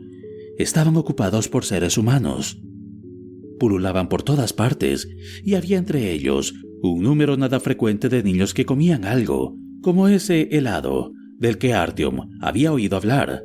[0.57, 2.62] estaban ocupados por seres humanos
[3.62, 5.07] pululaban por todas partes
[5.43, 10.49] y había entre ellos Un número nada frecuente de niños que comían algo, como ese
[10.49, 13.43] helado del que Artyom había oído hablar.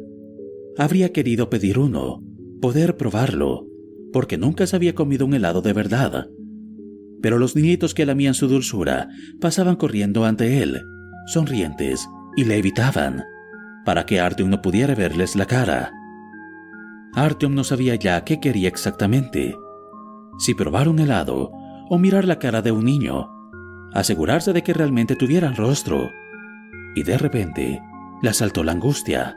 [0.79, 2.25] Habría querido pedir uno,
[2.62, 3.67] poder probarlo,
[4.11, 6.29] porque nunca se había comido un helado de verdad.
[7.21, 10.81] Pero los niñitos que lamían su dulzura pasaban corriendo ante él,
[11.27, 12.09] sonrientes,
[12.39, 13.23] y le evitaban,
[13.85, 15.93] para que Artyom no pudiera verles la cara.
[17.14, 19.55] Artyom no sabía ya qué quería exactamente.
[20.39, 21.51] Si probar un helado
[21.89, 23.30] o mirar la cara de un niño,
[23.93, 26.11] asegurarse de que realmente tuvieran rostro.
[26.95, 27.82] Y de repente
[28.22, 29.37] le asaltó la angustia.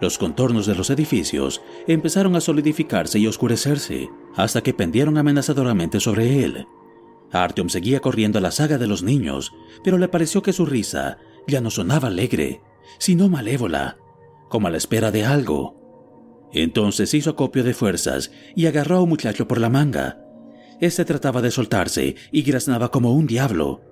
[0.00, 6.44] Los contornos de los edificios empezaron a solidificarse y oscurecerse hasta que pendieron amenazadoramente sobre
[6.44, 6.66] él.
[7.32, 11.18] Artyom seguía corriendo a la saga de los niños, pero le pareció que su risa
[11.46, 12.62] ya no sonaba alegre,
[12.98, 13.98] sino malévola,
[14.48, 16.48] como a la espera de algo.
[16.52, 20.18] Entonces hizo acopio de fuerzas y agarró a un muchacho por la manga.
[20.80, 23.82] Este trataba de soltarse y graznaba como un diablo,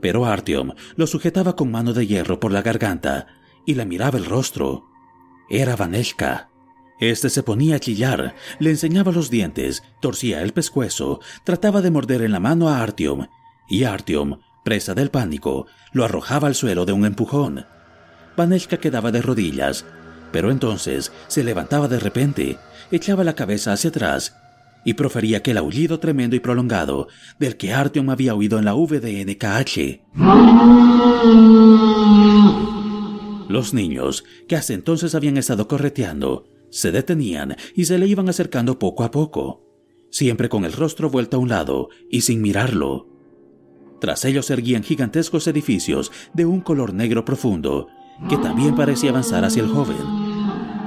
[0.00, 3.26] pero Artyom lo sujetaba con mano de hierro por la garganta
[3.66, 4.84] y le miraba el rostro.
[5.48, 6.50] Era Vaneshka.
[7.00, 12.22] Este se ponía a chillar, le enseñaba los dientes, torcía el pescuezo, trataba de morder
[12.22, 13.26] en la mano a Artyom,
[13.68, 17.66] y Artyom, presa del pánico, lo arrojaba al suelo de un empujón.
[18.36, 19.84] Vaneshka quedaba de rodillas,
[20.34, 22.58] pero entonces se levantaba de repente,
[22.90, 24.36] echaba la cabeza hacia atrás
[24.84, 27.06] y profería aquel aullido tremendo y prolongado
[27.38, 30.00] del que Artyom había oído en la VDNKH.
[33.48, 38.80] Los niños, que hasta entonces habían estado correteando, se detenían y se le iban acercando
[38.80, 39.62] poco a poco,
[40.10, 43.06] siempre con el rostro vuelto a un lado y sin mirarlo.
[44.00, 47.86] Tras ellos erguían gigantescos edificios de un color negro profundo,
[48.28, 50.23] que también parecía avanzar hacia el joven.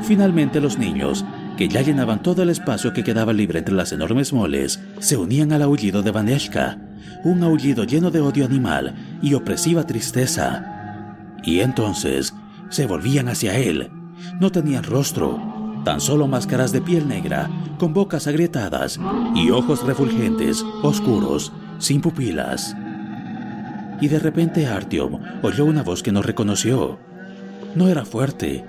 [0.03, 1.25] Finalmente los niños,
[1.57, 5.51] que ya llenaban todo el espacio que quedaba libre entre las enormes moles, se unían
[5.51, 6.77] al aullido de Vaneshka,
[7.23, 11.25] un aullido lleno de odio animal y opresiva tristeza.
[11.43, 12.33] Y entonces
[12.69, 13.89] se volvían hacia él.
[14.39, 18.99] No tenían rostro, tan solo máscaras de piel negra, con bocas agrietadas
[19.35, 22.75] y ojos refulgentes, oscuros, sin pupilas.
[23.99, 26.99] Y de repente Artyom oyó una voz que no reconoció.
[27.75, 28.65] No era fuerte,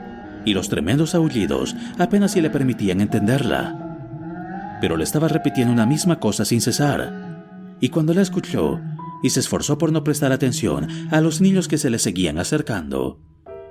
[0.49, 4.79] y los tremendos aullidos apenas si le permitían entenderla.
[4.81, 8.81] Pero le estaba repitiendo una misma cosa sin cesar, y cuando la escuchó
[9.23, 13.21] y se esforzó por no prestar atención a los niños que se le seguían acercando,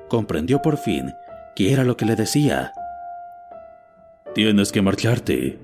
[0.07, 1.11] comprendió por fin
[1.55, 2.73] que era lo que le decía.
[4.35, 5.57] Tienes que marcharte.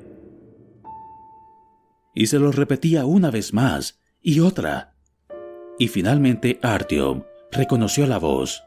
[2.15, 4.95] Y se lo repetía una vez más y otra.
[5.77, 8.63] Y finalmente Artyom reconoció la voz.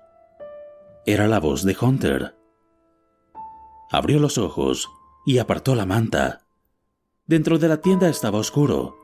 [1.07, 2.36] Era la voz de Hunter.
[3.91, 4.89] Abrió los ojos
[5.25, 6.47] y apartó la manta.
[7.27, 8.97] Dentro de la tienda estaba oscuro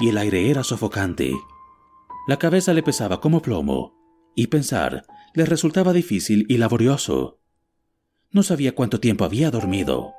[0.00, 1.32] y el aire era sofocante.
[2.26, 3.94] La cabeza le pesaba como plomo
[4.34, 7.40] y pensar le resultaba difícil y laborioso.
[8.30, 10.12] No sabía cuánto tiempo había dormido,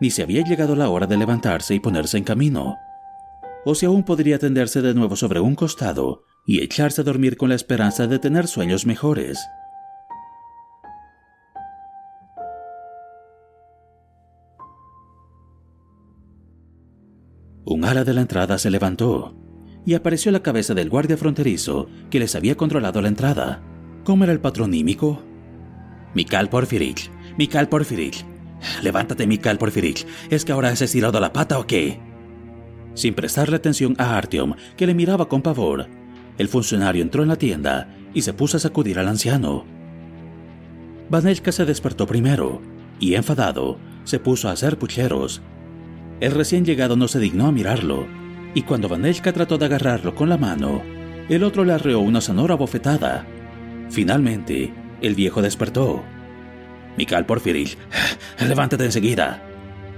[0.00, 2.76] ni si había llegado la hora de levantarse y ponerse en camino,
[3.64, 7.48] o si aún podría tenderse de nuevo sobre un costado y echarse a dormir con
[7.48, 9.38] la esperanza de tener sueños mejores.
[17.68, 19.34] Un ala de la entrada se levantó
[19.84, 23.60] y apareció la cabeza del guardia fronterizo que les había controlado la entrada.
[24.04, 25.20] ¿Cómo era el patronímico?
[26.14, 28.24] Mikal Porfirich, Mikal Porfirich.
[28.84, 30.06] Levántate, Mikal Porfirich.
[30.30, 31.98] ¿Es que ahora has estirado la pata o qué?
[32.94, 35.88] Sin prestarle atención a Artyom, que le miraba con pavor,
[36.38, 39.64] el funcionario entró en la tienda y se puso a sacudir al anciano.
[41.10, 42.62] Vanelka se despertó primero
[43.00, 45.42] y, enfadado, se puso a hacer pucheros.
[46.20, 48.06] El recién llegado no se dignó a mirarlo,
[48.54, 50.82] y cuando Vanelka trató de agarrarlo con la mano,
[51.28, 53.26] el otro le arreó una sonora bofetada.
[53.90, 56.02] Finalmente, el viejo despertó.
[56.96, 57.76] Mikal Porfirich,
[58.48, 59.42] levántate enseguida,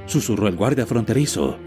[0.06, 1.58] susurró el guardia fronterizo.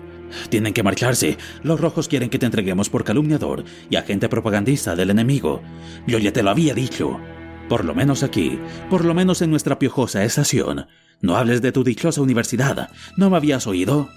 [0.50, 1.38] Tienen que marcharse.
[1.64, 5.62] Los rojos quieren que te entreguemos por calumniador y agente propagandista del enemigo.
[6.08, 7.20] Yo ya te lo había dicho.
[7.68, 10.88] Por lo menos aquí, por lo menos en nuestra piojosa estación.
[11.22, 12.90] No hables de tu dichosa universidad.
[13.18, 14.10] ¿No me habías oído?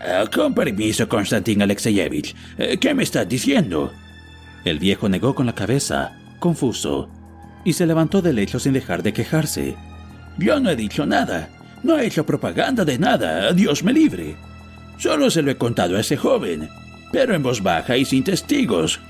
[0.00, 2.34] Ah, con permiso, Konstantin Alexeyevich.
[2.58, 3.92] Eh, ¿Qué me estás diciendo?
[4.64, 6.12] El viejo negó con la cabeza
[6.44, 7.08] confuso,
[7.64, 9.76] y se levantó del lecho sin dejar de quejarse.
[10.36, 11.48] Yo no he dicho nada.
[11.82, 13.50] No he hecho propaganda de nada.
[13.54, 14.36] Dios me libre.
[14.98, 16.68] Solo se lo he contado a ese joven,
[17.12, 19.00] pero en voz baja y sin testigos.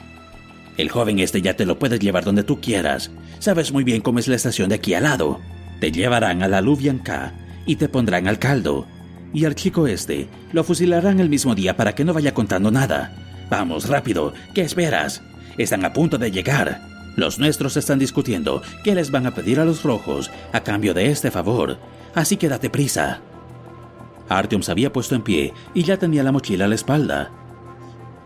[0.77, 3.11] El joven este ya te lo puedes llevar donde tú quieras.
[3.41, 5.41] Sabes muy bien cómo es la estación de aquí al lado.
[5.81, 7.33] Te llevarán a la Lubianka
[7.66, 8.87] y te pondrán al caldo.
[9.35, 13.12] Y al chico este lo fusilarán el mismo día para que no vaya contando nada.
[13.51, 15.22] Vamos, rápido, ¿qué esperas?
[15.59, 16.80] Están a punto de llegar.
[17.16, 21.11] Los nuestros están discutiendo qué les van a pedir a los rojos a cambio de
[21.11, 21.78] este favor,
[22.14, 23.20] así que date prisa.
[24.28, 27.30] Artyom se había puesto en pie y ya tenía la mochila a la espalda.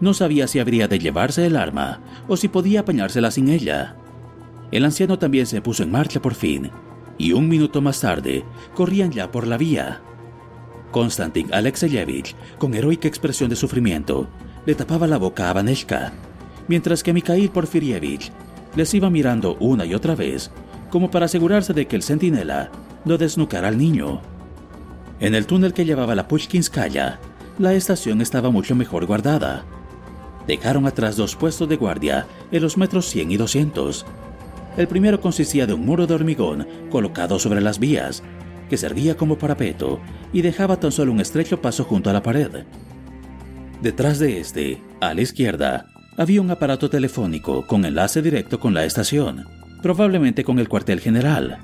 [0.00, 3.96] No sabía si habría de llevarse el arma o si podía apañársela sin ella.
[4.70, 6.70] El anciano también se puso en marcha por fin,
[7.16, 8.44] y un minuto más tarde
[8.74, 10.02] corrían ya por la vía.
[10.90, 14.28] Konstantin Alexeyevich, con heroica expresión de sufrimiento,
[14.66, 16.12] le tapaba la boca a Vaneshka,
[16.68, 18.30] mientras que Mikhail Porfirievich
[18.76, 20.50] les iba mirando una y otra vez,
[20.90, 22.70] como para asegurarse de que el centinela
[23.04, 24.20] no desnucara al niño.
[25.20, 27.18] En el túnel que llevaba la Pushkinskaya,
[27.58, 29.64] la estación estaba mucho mejor guardada.
[30.46, 34.06] Dejaron atrás dos puestos de guardia en los metros 100 y 200.
[34.76, 38.22] El primero consistía de un muro de hormigón colocado sobre las vías,
[38.68, 40.00] que servía como parapeto
[40.32, 42.64] y dejaba tan solo un estrecho paso junto a la pared.
[43.82, 48.84] Detrás de este, a la izquierda, había un aparato telefónico con enlace directo con la
[48.84, 49.46] estación,
[49.82, 51.58] probablemente con el cuartel general.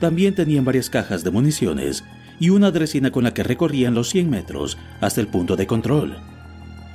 [0.00, 2.02] También tenían varias cajas de municiones
[2.40, 6.16] y una dresina con la que recorrían los 100 metros hasta el punto de control.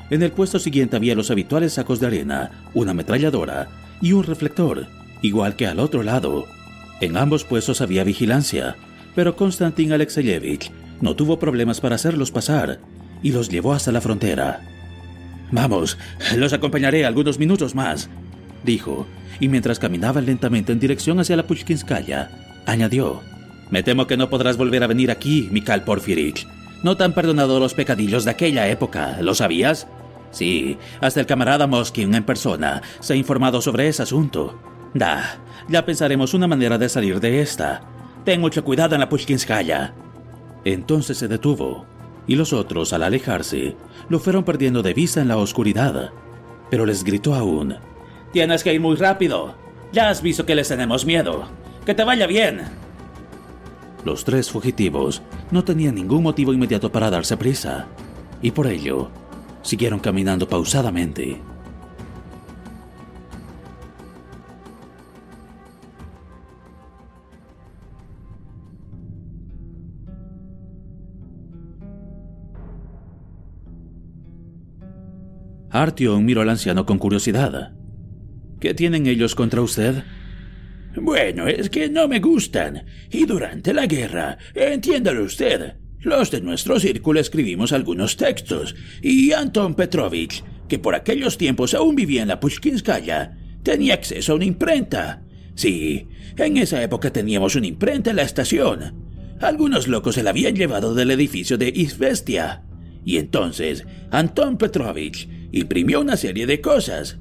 [0.10, 3.68] En el puesto siguiente había los habituales sacos de arena, una ametralladora
[4.02, 4.88] y un reflector,
[5.22, 6.46] igual que al otro lado.
[7.00, 8.76] En ambos puestos había vigilancia,
[9.20, 12.80] pero Konstantin Alexeyevich no tuvo problemas para hacerlos pasar
[13.22, 14.62] y los llevó hasta la frontera.
[15.52, 15.98] Vamos,
[16.38, 18.10] los acompañaré algunos minutos más,
[18.64, 19.08] dijo,
[19.42, 22.32] y mientras caminaba lentamente en dirección hacia la Pushkinskaya,
[22.66, 23.20] añadió,
[23.70, 26.48] Me temo que no podrás volver a venir aquí, Mikhail Porfirich.
[26.82, 29.86] No te han perdonado los pecadillos de aquella época, ¿lo sabías?
[30.32, 34.58] Sí, hasta el camarada Moskin en persona se ha informado sobre ese asunto.
[34.94, 37.99] Da, ya pensaremos una manera de salir de esta.
[38.30, 39.96] Ten mucho cuidado en la Pushkinskaya.
[40.64, 41.88] Entonces se detuvo,
[42.28, 43.76] y los otros, al alejarse,
[44.08, 46.12] lo fueron perdiendo de vista en la oscuridad.
[46.70, 47.78] Pero les gritó aún.
[48.32, 49.56] Tienes que ir muy rápido.
[49.92, 51.46] Ya has visto que les tenemos miedo.
[51.88, 52.62] Que te vaya bien.
[54.06, 57.88] Los tres fugitivos no tenían ningún motivo inmediato para darse prisa,
[58.44, 59.10] y por ello
[59.64, 61.42] siguieron caminando pausadamente.
[75.80, 77.72] Artyom miró al anciano con curiosidad.
[78.60, 80.04] ¿Qué tienen ellos contra usted?
[80.96, 82.84] Bueno, es que no me gustan.
[83.10, 89.74] Y durante la guerra, entiéndalo usted, los de nuestro círculo escribimos algunos textos, y Anton
[89.74, 95.24] Petrovich, que por aquellos tiempos aún vivía en la Pushkinskaya, tenía acceso a una imprenta.
[95.56, 98.96] Sí, en esa época teníamos una imprenta en la estación.
[99.40, 102.64] Algunos locos se la habían llevado del edificio de Izvestia.
[103.06, 107.20] Y entonces, Anton Petrovich imprimió una serie de cosas.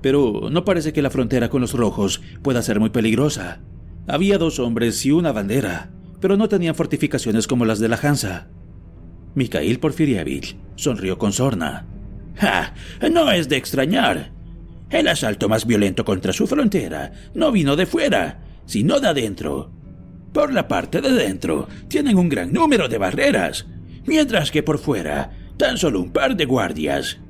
[0.00, 3.60] Pero no parece que la frontera con los rojos pueda ser muy peligrosa.
[4.06, 5.90] Había dos hombres y una bandera,
[6.20, 8.48] pero no tenían fortificaciones como las de la Hansa.
[9.34, 11.86] Mikhail Porfirievich sonrió con sorna.
[12.36, 12.74] ¡Ja!
[13.10, 14.32] No es de extrañar.
[14.90, 19.70] El asalto más violento contra su frontera no vino de fuera, sino de adentro.
[20.32, 23.66] Por la parte de dentro tienen un gran número de barreras,
[24.06, 27.20] mientras que por fuera tan solo un par de guardias.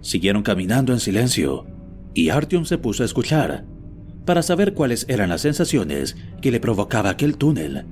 [0.00, 1.66] Siguieron caminando en silencio,
[2.14, 3.64] y Artyom se puso a escuchar,
[4.24, 7.84] para saber cuáles eran las sensaciones que le provocaba aquel túnel.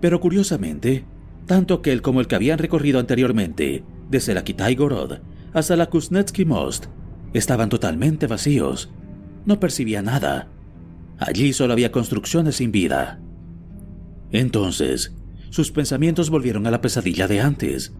[0.00, 1.04] Pero curiosamente,
[1.46, 5.18] tanto aquel como el que habían recorrido anteriormente, desde la Kitai Gorod
[5.52, 6.86] hasta la Kuznetsky Most,
[7.32, 8.90] estaban totalmente vacíos.
[9.44, 10.48] No percibía nada.
[11.18, 13.20] Allí solo había construcciones sin vida.
[14.30, 15.14] Entonces,
[15.50, 17.92] sus pensamientos volvieron a la pesadilla de antes,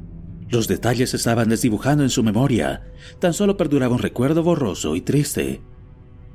[0.50, 2.82] los detalles estaban desdibujando en su memoria.
[3.20, 5.62] Tan solo perduraba un recuerdo borroso y triste.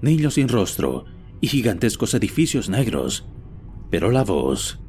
[0.01, 1.05] Niños sin rostro
[1.41, 3.27] y gigantescos edificios negros.
[3.91, 4.79] Pero la voz...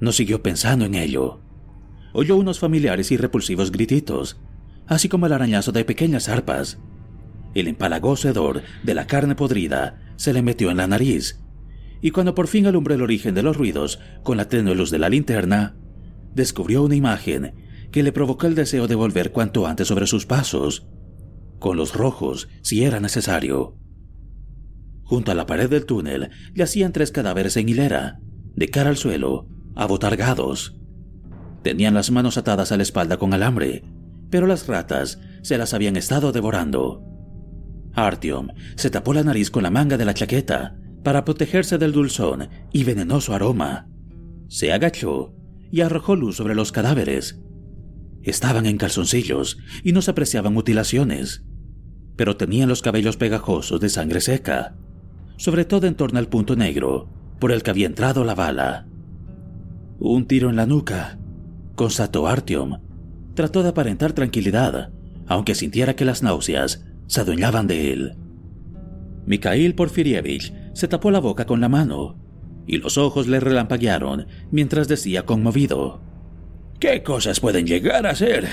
[0.00, 1.40] No siguió pensando en ello.
[2.12, 4.38] Oyó unos familiares y repulsivos grititos,
[4.86, 6.78] así como el arañazo de pequeñas arpas.
[7.54, 11.40] El empalagoso hedor de la carne podrida se le metió en la nariz,
[12.02, 14.98] y cuando por fin alumbró el origen de los ruidos con la tenue luz de
[14.98, 15.76] la linterna,
[16.34, 20.86] descubrió una imagen que le provocó el deseo de volver cuanto antes sobre sus pasos,
[21.58, 23.76] con los rojos si era necesario.
[25.02, 28.20] Junto a la pared del túnel yacían tres cadáveres en hilera,
[28.54, 30.76] de cara al suelo, abotargados.
[31.62, 33.84] Tenían las manos atadas a la espalda con alambre,
[34.30, 37.02] pero las ratas se las habían estado devorando.
[37.94, 42.48] Artyom se tapó la nariz con la manga de la chaqueta para protegerse del dulzón
[42.72, 43.88] y venenoso aroma.
[44.48, 45.34] Se agachó
[45.70, 47.40] y arrojó luz sobre los cadáveres.
[48.26, 51.44] Estaban en calzoncillos y no se apreciaban mutilaciones,
[52.16, 54.74] pero tenían los cabellos pegajosos de sangre seca,
[55.36, 57.08] sobre todo en torno al punto negro
[57.38, 58.88] por el que había entrado la bala.
[60.00, 61.20] Un tiro en la nuca,
[61.76, 62.80] constató Artyom.
[63.34, 64.90] Trató de aparentar tranquilidad,
[65.28, 68.16] aunque sintiera que las náuseas se adueñaban de él.
[69.24, 72.18] Mikhail Porfirievich se tapó la boca con la mano
[72.66, 76.00] y los ojos le relampaguearon mientras decía conmovido:
[76.78, 78.46] ¿Qué cosas pueden llegar a ser?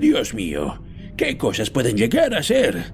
[0.00, 0.82] Dios mío,
[1.16, 2.92] ¿qué cosas pueden llegar a ser?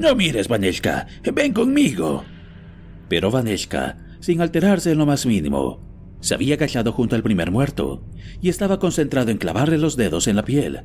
[0.00, 2.24] No mires, Vaneshka, ven conmigo.
[3.08, 5.80] Pero Vaneshka, sin alterarse en lo más mínimo,
[6.20, 8.02] se había agachado junto al primer muerto
[8.40, 10.82] y estaba concentrado en clavarle los dedos en la piel.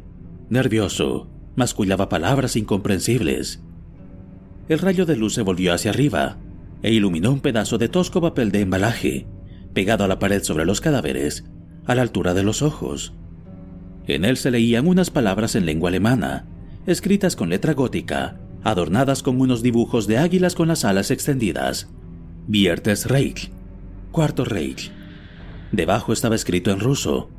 [0.49, 3.61] Nervioso, mascullaba palabras incomprensibles.
[4.67, 6.37] El rayo de luz se volvió hacia arriba
[6.81, 9.27] e iluminó un pedazo de tosco papel de embalaje,
[9.73, 11.45] pegado a la pared sobre los cadáveres,
[11.87, 13.13] a la altura de los ojos.
[14.05, 16.45] En él se leían unas palabras en lengua alemana,
[16.85, 21.89] escritas con letra gótica, adornadas con unos dibujos de águilas con las alas extendidas.
[22.47, 23.51] Viertes Reich,
[24.11, 24.91] Cuarto Reich.
[25.71, 27.29] Debajo estaba escrito en ruso.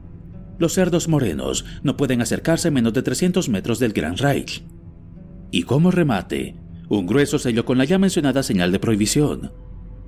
[0.58, 4.64] Los cerdos morenos no pueden acercarse menos de 300 metros del Gran Reich.
[5.50, 6.56] Y como remate,
[6.88, 9.52] un grueso sello con la ya mencionada señal de prohibición.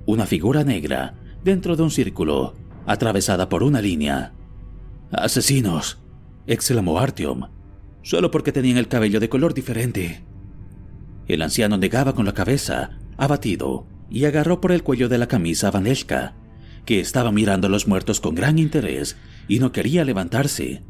[0.05, 2.53] Una figura negra dentro de un círculo,
[2.85, 4.33] atravesada por una línea.
[5.11, 5.99] ¡Asesinos!
[6.47, 7.49] exclamó Artyom,
[8.01, 10.23] solo porque tenían el cabello de color diferente.
[11.27, 15.69] El anciano negaba con la cabeza, abatido, y agarró por el cuello de la camisa
[15.69, 16.35] a Vaneshka,
[16.85, 19.17] que estaba mirando a los muertos con gran interés
[19.47, 20.83] y no quería levantarse.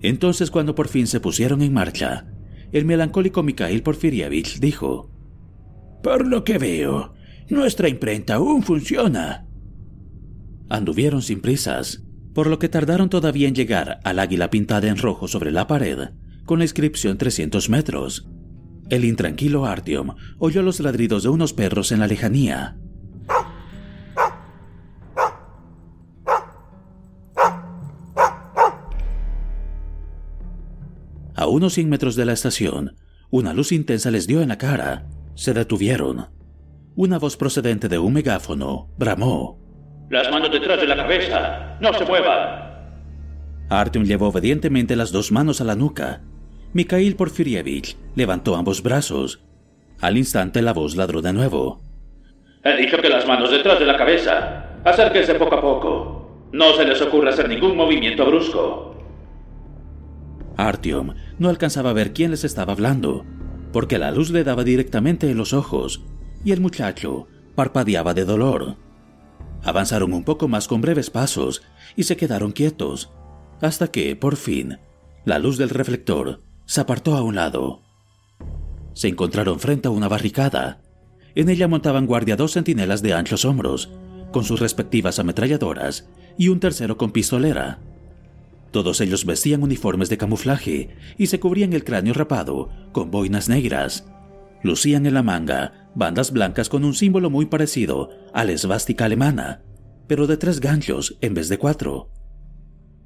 [0.00, 2.26] Entonces, cuando por fin se pusieron en marcha,
[2.72, 5.10] el melancólico Mikhail Porfirievich dijo:
[6.02, 7.14] Por lo que veo,
[7.48, 9.46] nuestra imprenta aún funciona.
[10.68, 12.02] Anduvieron sin prisas,
[12.34, 16.10] por lo que tardaron todavía en llegar al águila pintada en rojo sobre la pared,
[16.44, 18.28] con la inscripción 300 metros.
[18.90, 22.76] El intranquilo Artyom oyó los ladridos de unos perros en la lejanía.
[31.36, 32.96] A unos 100 metros de la estación,
[33.30, 35.08] una luz intensa les dio en la cara.
[35.34, 36.28] Se detuvieron.
[36.94, 39.63] Una voz procedente de un megáfono bramó.
[40.10, 41.76] Las manos detrás de la cabeza.
[41.80, 42.64] No se muevan.
[43.70, 46.22] Artyom llevó obedientemente las dos manos a la nuca.
[46.72, 49.40] Mikhail Porfirievich levantó ambos brazos.
[50.00, 51.80] Al instante la voz ladró de nuevo.
[52.62, 54.80] He dicho que las manos detrás de la cabeza.
[54.84, 56.48] Acérquense poco a poco.
[56.52, 58.94] No se les ocurra hacer ningún movimiento brusco.
[60.56, 63.24] Artyom no alcanzaba a ver quién les estaba hablando,
[63.72, 66.02] porque la luz le daba directamente en los ojos
[66.44, 68.76] y el muchacho parpadeaba de dolor.
[69.64, 71.62] Avanzaron un poco más con breves pasos
[71.96, 73.10] y se quedaron quietos,
[73.60, 74.78] hasta que, por fin,
[75.24, 77.80] la luz del reflector se apartó a un lado.
[78.92, 80.82] Se encontraron frente a una barricada.
[81.34, 83.90] En ella montaban guardia dos centinelas de anchos hombros,
[84.32, 87.78] con sus respectivas ametralladoras, y un tercero con pistolera.
[88.70, 94.04] Todos ellos vestían uniformes de camuflaje y se cubrían el cráneo rapado con boinas negras.
[94.62, 99.62] Lucían en la manga bandas blancas con un símbolo muy parecido a la esvástica alemana,
[100.06, 102.10] pero de tres ganchos en vez de cuatro.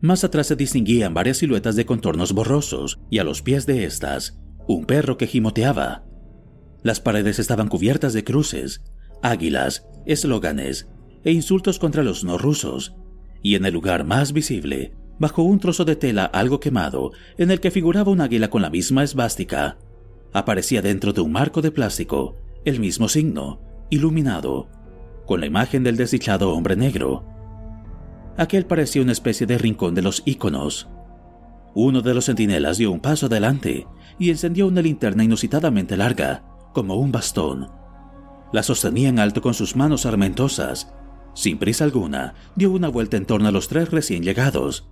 [0.00, 4.38] Más atrás se distinguían varias siluetas de contornos borrosos y a los pies de estas,
[4.66, 6.04] un perro que gimoteaba.
[6.82, 8.82] Las paredes estaban cubiertas de cruces,
[9.22, 10.88] águilas, eslóganes
[11.24, 12.94] e insultos contra los no rusos,
[13.42, 17.60] y en el lugar más visible bajo un trozo de tela algo quemado en el
[17.60, 19.78] que figuraba un águila con la misma esvástica.
[20.32, 22.36] Aparecía dentro de un marco de plástico
[22.68, 24.68] el mismo signo, iluminado,
[25.26, 27.24] con la imagen del desdichado hombre negro.
[28.36, 30.88] Aquel parecía una especie de rincón de los íconos.
[31.74, 33.86] Uno de los centinelas dio un paso adelante
[34.18, 37.70] y encendió una linterna inusitadamente larga, como un bastón.
[38.52, 40.92] La sostenía en alto con sus manos armentosas.
[41.34, 44.88] Sin prisa alguna, dio una vuelta en torno a los tres recién llegados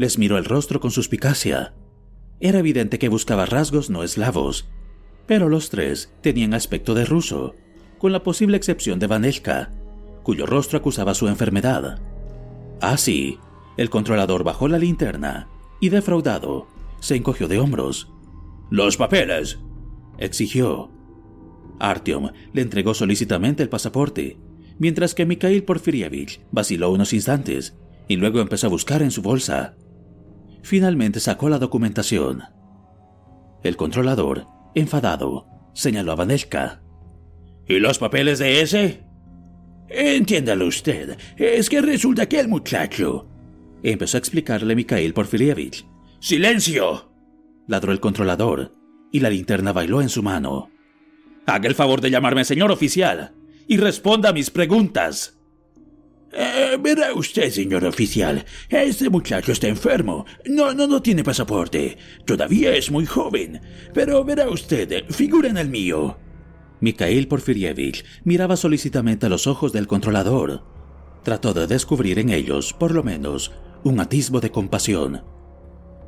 [0.00, 1.74] les miró el rostro con suspicacia.
[2.40, 4.66] Era evidente que buscaba rasgos no eslavos,
[5.30, 7.54] pero los tres tenían aspecto de ruso,
[7.98, 9.70] con la posible excepción de Vanelka,
[10.24, 12.00] cuyo rostro acusaba su enfermedad.
[12.80, 13.38] Así,
[13.76, 15.46] el controlador bajó la linterna
[15.80, 16.66] y, defraudado,
[16.98, 18.12] se encogió de hombros.
[18.70, 19.60] ¡Los papeles!
[20.18, 20.90] exigió.
[21.78, 24.36] Artyom le entregó solícitamente el pasaporte,
[24.80, 27.76] mientras que Mikhail Porfirievich vaciló unos instantes
[28.08, 29.76] y luego empezó a buscar en su bolsa.
[30.64, 32.42] Finalmente sacó la documentación.
[33.62, 36.82] El controlador, enfadado, señaló a Vanelka.
[37.66, 39.04] ¿Y los papeles de ese?
[39.88, 43.28] Entiéndalo usted, es que resulta que el muchacho...
[43.82, 45.86] empezó a explicarle Mikhail Porfirievich.
[46.20, 47.12] ¡Silencio!
[47.66, 48.72] ladró el controlador,
[49.12, 50.70] y la linterna bailó en su mano.
[51.46, 53.34] Haga el favor de llamarme señor oficial
[53.66, 55.39] y responda a mis preguntas.
[56.32, 60.26] Eh, verá usted, señor oficial, este muchacho está enfermo.
[60.46, 61.98] No, no, no tiene pasaporte.
[62.24, 63.60] Todavía es muy joven.
[63.92, 66.18] Pero verá usted, figura en el mío.
[66.80, 70.64] Mikhail Porfirievich miraba solicitamente a los ojos del controlador.
[71.24, 73.52] Trató de descubrir en ellos, por lo menos,
[73.84, 75.22] un atisbo de compasión.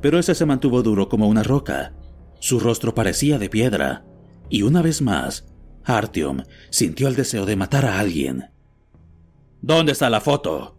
[0.01, 1.93] Pero ese se mantuvo duro como una roca.
[2.39, 4.05] Su rostro parecía de piedra.
[4.49, 5.45] Y una vez más,
[5.83, 8.52] Artyom sintió el deseo de matar a alguien.
[9.63, 10.75] ¿Dónde está la foto?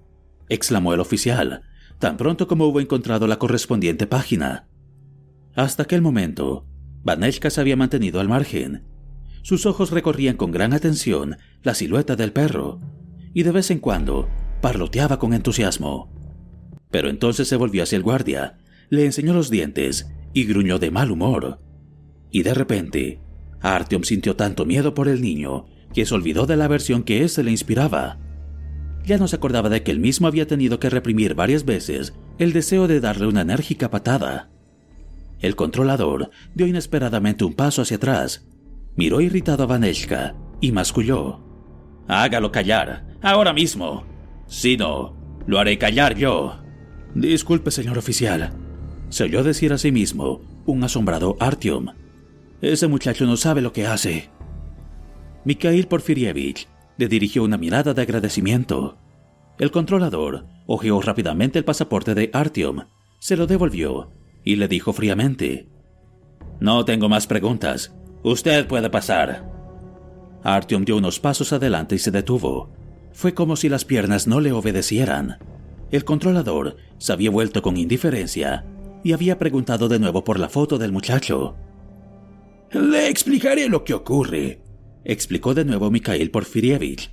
[0.51, 1.63] exclamó el oficial,
[1.99, 4.69] tan pronto como hubo encontrado la correspondiente página.
[5.55, 6.67] Hasta aquel momento,
[7.03, 8.85] Vaneshka se había mantenido al margen.
[9.41, 12.83] Sus ojos recorrían con gran atención la silueta del perro,
[13.33, 14.29] y de vez en cuando
[14.61, 16.13] parloteaba con entusiasmo.
[16.91, 18.59] Pero entonces se volvió hacia el guardia,
[18.91, 21.59] le enseñó los dientes y gruñó de mal humor.
[22.31, 23.23] Y de repente,
[23.63, 27.43] Artyom sintió tanto miedo por el niño que se olvidó de la aversión que éste
[27.43, 28.19] le inspiraba
[29.05, 32.53] ya no se acordaba de que él mismo había tenido que reprimir varias veces el
[32.53, 34.51] deseo de darle una enérgica patada.
[35.41, 38.47] El controlador dio inesperadamente un paso hacia atrás,
[38.97, 41.41] miró irritado a Vaneshka y masculló.
[42.09, 44.05] Hágalo callar, ahora mismo.
[44.47, 45.17] Si no,
[45.47, 46.61] lo haré callar yo.
[47.15, 48.53] Disculpe, señor oficial.
[49.11, 51.89] Se oyó decir a sí mismo un asombrado Artyom.
[52.61, 54.31] Ese muchacho no sabe lo que hace.
[55.45, 58.99] Mikhail Porfirievich le dirigió una mirada de agradecimiento.
[59.59, 62.85] El controlador hojeó rápidamente el pasaporte de Artyom,
[63.19, 64.11] se lo devolvió
[64.45, 65.67] y le dijo fríamente:
[66.61, 67.95] No tengo más preguntas.
[68.23, 69.51] Usted puede pasar.
[70.43, 72.71] Artyom dio unos pasos adelante y se detuvo.
[73.13, 75.39] Fue como si las piernas no le obedecieran.
[75.91, 78.67] El controlador se había vuelto con indiferencia
[79.05, 81.55] y había preguntado de nuevo por la foto del muchacho.
[82.73, 84.61] Le explicaré lo que ocurre,
[85.05, 87.11] explicó de nuevo Mikhail Porfirievich.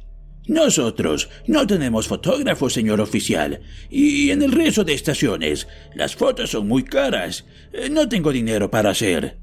[0.48, 6.68] Nosotros no tenemos fotógrafos, señor oficial, y en el resto de estaciones las fotos son
[6.68, 7.46] muy caras.
[7.74, 9.38] Eh, no tengo dinero para hacer.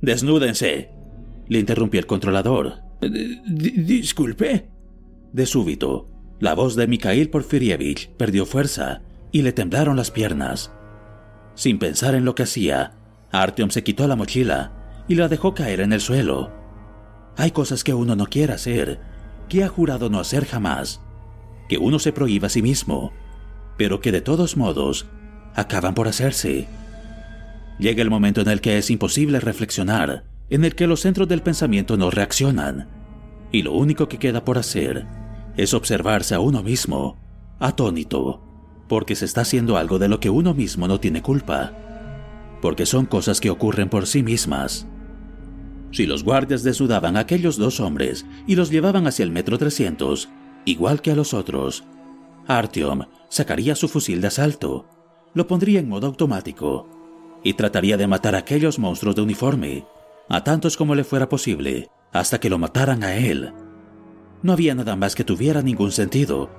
[0.00, 0.90] Desnúdense,
[1.48, 2.80] le interrumpió el controlador.
[3.46, 4.68] disculpe.
[5.32, 6.08] De súbito,
[6.40, 10.72] la voz de Mikhail Porfirievich perdió fuerza y le temblaron las piernas.
[11.54, 12.92] Sin pensar en lo que hacía,
[13.30, 16.57] Artyom se quitó la mochila y la dejó caer en el suelo.
[17.38, 18.98] Hay cosas que uno no quiere hacer,
[19.48, 21.00] que ha jurado no hacer jamás,
[21.68, 23.12] que uno se prohíba a sí mismo,
[23.76, 25.06] pero que de todos modos
[25.54, 26.66] acaban por hacerse.
[27.78, 31.42] Llega el momento en el que es imposible reflexionar, en el que los centros del
[31.42, 32.88] pensamiento no reaccionan,
[33.52, 35.06] y lo único que queda por hacer
[35.56, 37.16] es observarse a uno mismo,
[37.60, 38.42] atónito,
[38.88, 41.72] porque se está haciendo algo de lo que uno mismo no tiene culpa,
[42.60, 44.88] porque son cosas que ocurren por sí mismas.
[45.90, 50.28] Si los guardias desnudaban a aquellos dos hombres y los llevaban hacia el metro 300,
[50.64, 51.84] igual que a los otros,
[52.46, 54.86] Artyom sacaría su fusil de asalto,
[55.34, 56.88] lo pondría en modo automático
[57.42, 59.86] y trataría de matar a aquellos monstruos de uniforme,
[60.28, 63.52] a tantos como le fuera posible, hasta que lo mataran a él.
[64.42, 66.50] No había nada más que tuviera ningún sentido.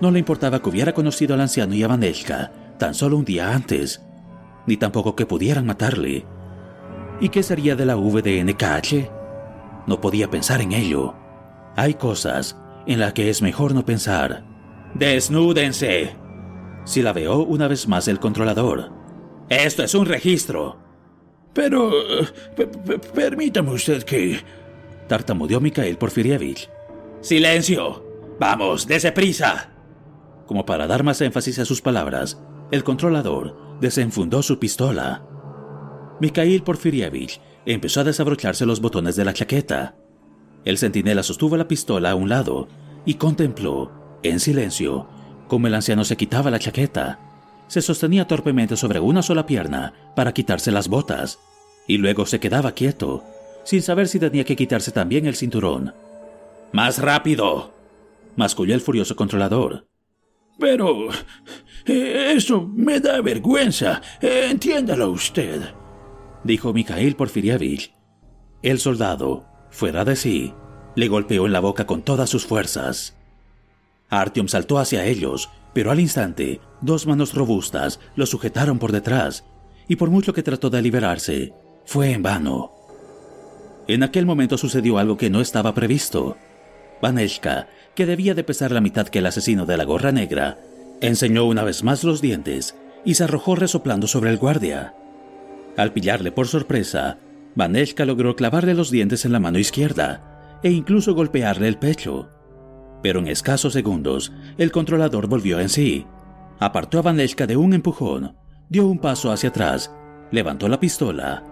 [0.00, 3.54] No le importaba que hubiera conocido al anciano y a Vaneshka tan solo un día
[3.54, 4.02] antes,
[4.66, 6.24] ni tampoco que pudieran matarle
[7.22, 9.08] ¿Y qué sería de la VDNKH?
[9.86, 11.14] No podía pensar en ello.
[11.76, 14.44] Hay cosas en las que es mejor no pensar.
[14.94, 16.16] ¡Desnúdense!
[16.84, 18.90] Si la veo una vez más el controlador.
[19.48, 20.80] Esto es un registro.
[21.52, 21.92] Pero...
[23.14, 24.40] permítame usted que...
[25.06, 26.68] Tartamudeó Mikhail Porfirievich.
[27.20, 28.04] ¡Silencio!
[28.40, 29.70] ¡Vamos, dese prisa!
[30.44, 32.42] Como para dar más énfasis a sus palabras,
[32.72, 35.22] el controlador desenfundó su pistola.
[36.22, 39.96] Mikhail Porfirievich empezó a desabrocharse los botones de la chaqueta.
[40.64, 42.68] El centinela sostuvo la pistola a un lado
[43.04, 43.90] y contempló,
[44.22, 45.08] en silencio,
[45.48, 47.18] cómo el anciano se quitaba la chaqueta.
[47.66, 51.40] Se sostenía torpemente sobre una sola pierna para quitarse las botas
[51.88, 53.24] y luego se quedaba quieto,
[53.64, 55.92] sin saber si tenía que quitarse también el cinturón.
[56.70, 57.74] ¡Más rápido!
[58.36, 59.88] masculló el furioso controlador.
[60.56, 61.08] Pero...
[61.84, 64.00] Eh, eso me da vergüenza.
[64.20, 65.81] Entiéndalo usted
[66.44, 67.94] dijo Mikhail Porfirievich.
[68.62, 70.54] El soldado, fuera de sí,
[70.94, 73.16] le golpeó en la boca con todas sus fuerzas.
[74.08, 79.44] Artyom saltó hacia ellos, pero al instante, dos manos robustas lo sujetaron por detrás,
[79.88, 81.54] y por mucho que trató de liberarse,
[81.84, 82.72] fue en vano.
[83.88, 86.36] En aquel momento sucedió algo que no estaba previsto.
[87.00, 90.58] Vaneshka, que debía de pesar la mitad que el asesino de la gorra negra,
[91.02, 94.94] Enseñó una vez más los dientes y se arrojó resoplando sobre el guardia.
[95.76, 97.18] Al pillarle por sorpresa,
[97.54, 102.30] Vaneshka logró clavarle los dientes en la mano izquierda e incluso golpearle el pecho.
[103.02, 106.06] Pero en escasos segundos, el controlador volvió en sí.
[106.60, 108.36] Apartó a Vaneshka de un empujón,
[108.68, 109.92] dio un paso hacia atrás,
[110.30, 111.42] levantó la pistola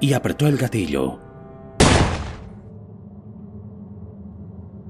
[0.00, 1.20] y apretó el gatillo.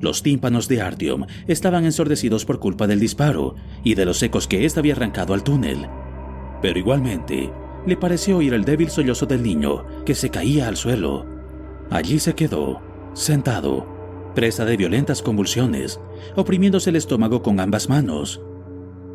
[0.01, 4.67] Los tímpanos de Artyom estaban ensordecidos por culpa del disparo y de los ecos que
[4.67, 5.89] éste había arrancado al túnel.
[6.61, 7.51] Pero igualmente,
[7.87, 11.27] le pareció oír el débil sollozo del niño que se caía al suelo.
[11.91, 12.81] Allí se quedó,
[13.13, 13.87] sentado,
[14.35, 16.01] presa de violentas convulsiones,
[16.35, 18.41] oprimiéndose el estómago con ambas manos.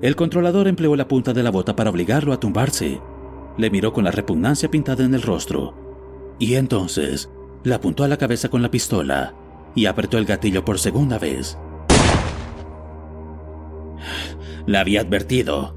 [0.01, 3.01] El controlador empleó la punta de la bota para obligarlo a tumbarse.
[3.57, 6.35] Le miró con la repugnancia pintada en el rostro.
[6.39, 7.29] Y entonces
[7.63, 9.33] le apuntó a la cabeza con la pistola
[9.75, 11.57] y apretó el gatillo por segunda vez.
[14.65, 15.75] La había advertido,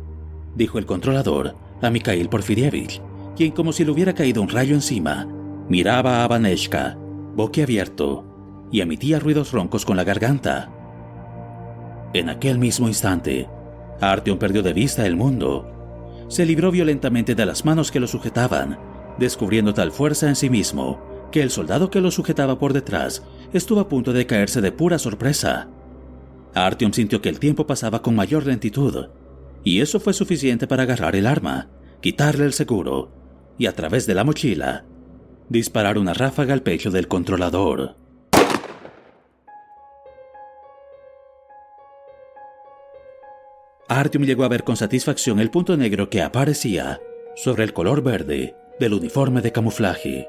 [0.54, 3.02] dijo el controlador a Mikhail Porfirievich,
[3.36, 5.26] quien como si le hubiera caído un rayo encima,
[5.68, 6.96] miraba a Vaneshka,
[7.34, 10.70] boquiabierto, y emitía ruidos roncos con la garganta.
[12.14, 13.48] En aquel mismo instante,
[14.00, 16.24] Artyom perdió de vista el mundo.
[16.28, 18.78] Se libró violentamente de las manos que lo sujetaban,
[19.18, 21.00] descubriendo tal fuerza en sí mismo
[21.30, 23.22] que el soldado que lo sujetaba por detrás
[23.52, 25.68] estuvo a punto de caerse de pura sorpresa.
[26.54, 29.06] Artyom sintió que el tiempo pasaba con mayor lentitud,
[29.64, 31.68] y eso fue suficiente para agarrar el arma,
[32.00, 33.10] quitarle el seguro
[33.58, 34.84] y a través de la mochila
[35.48, 37.96] disparar una ráfaga al pecho del controlador.
[43.88, 47.00] Artyom llegó a ver con satisfacción el punto negro que aparecía
[47.36, 50.28] sobre el color verde del uniforme de camuflaje.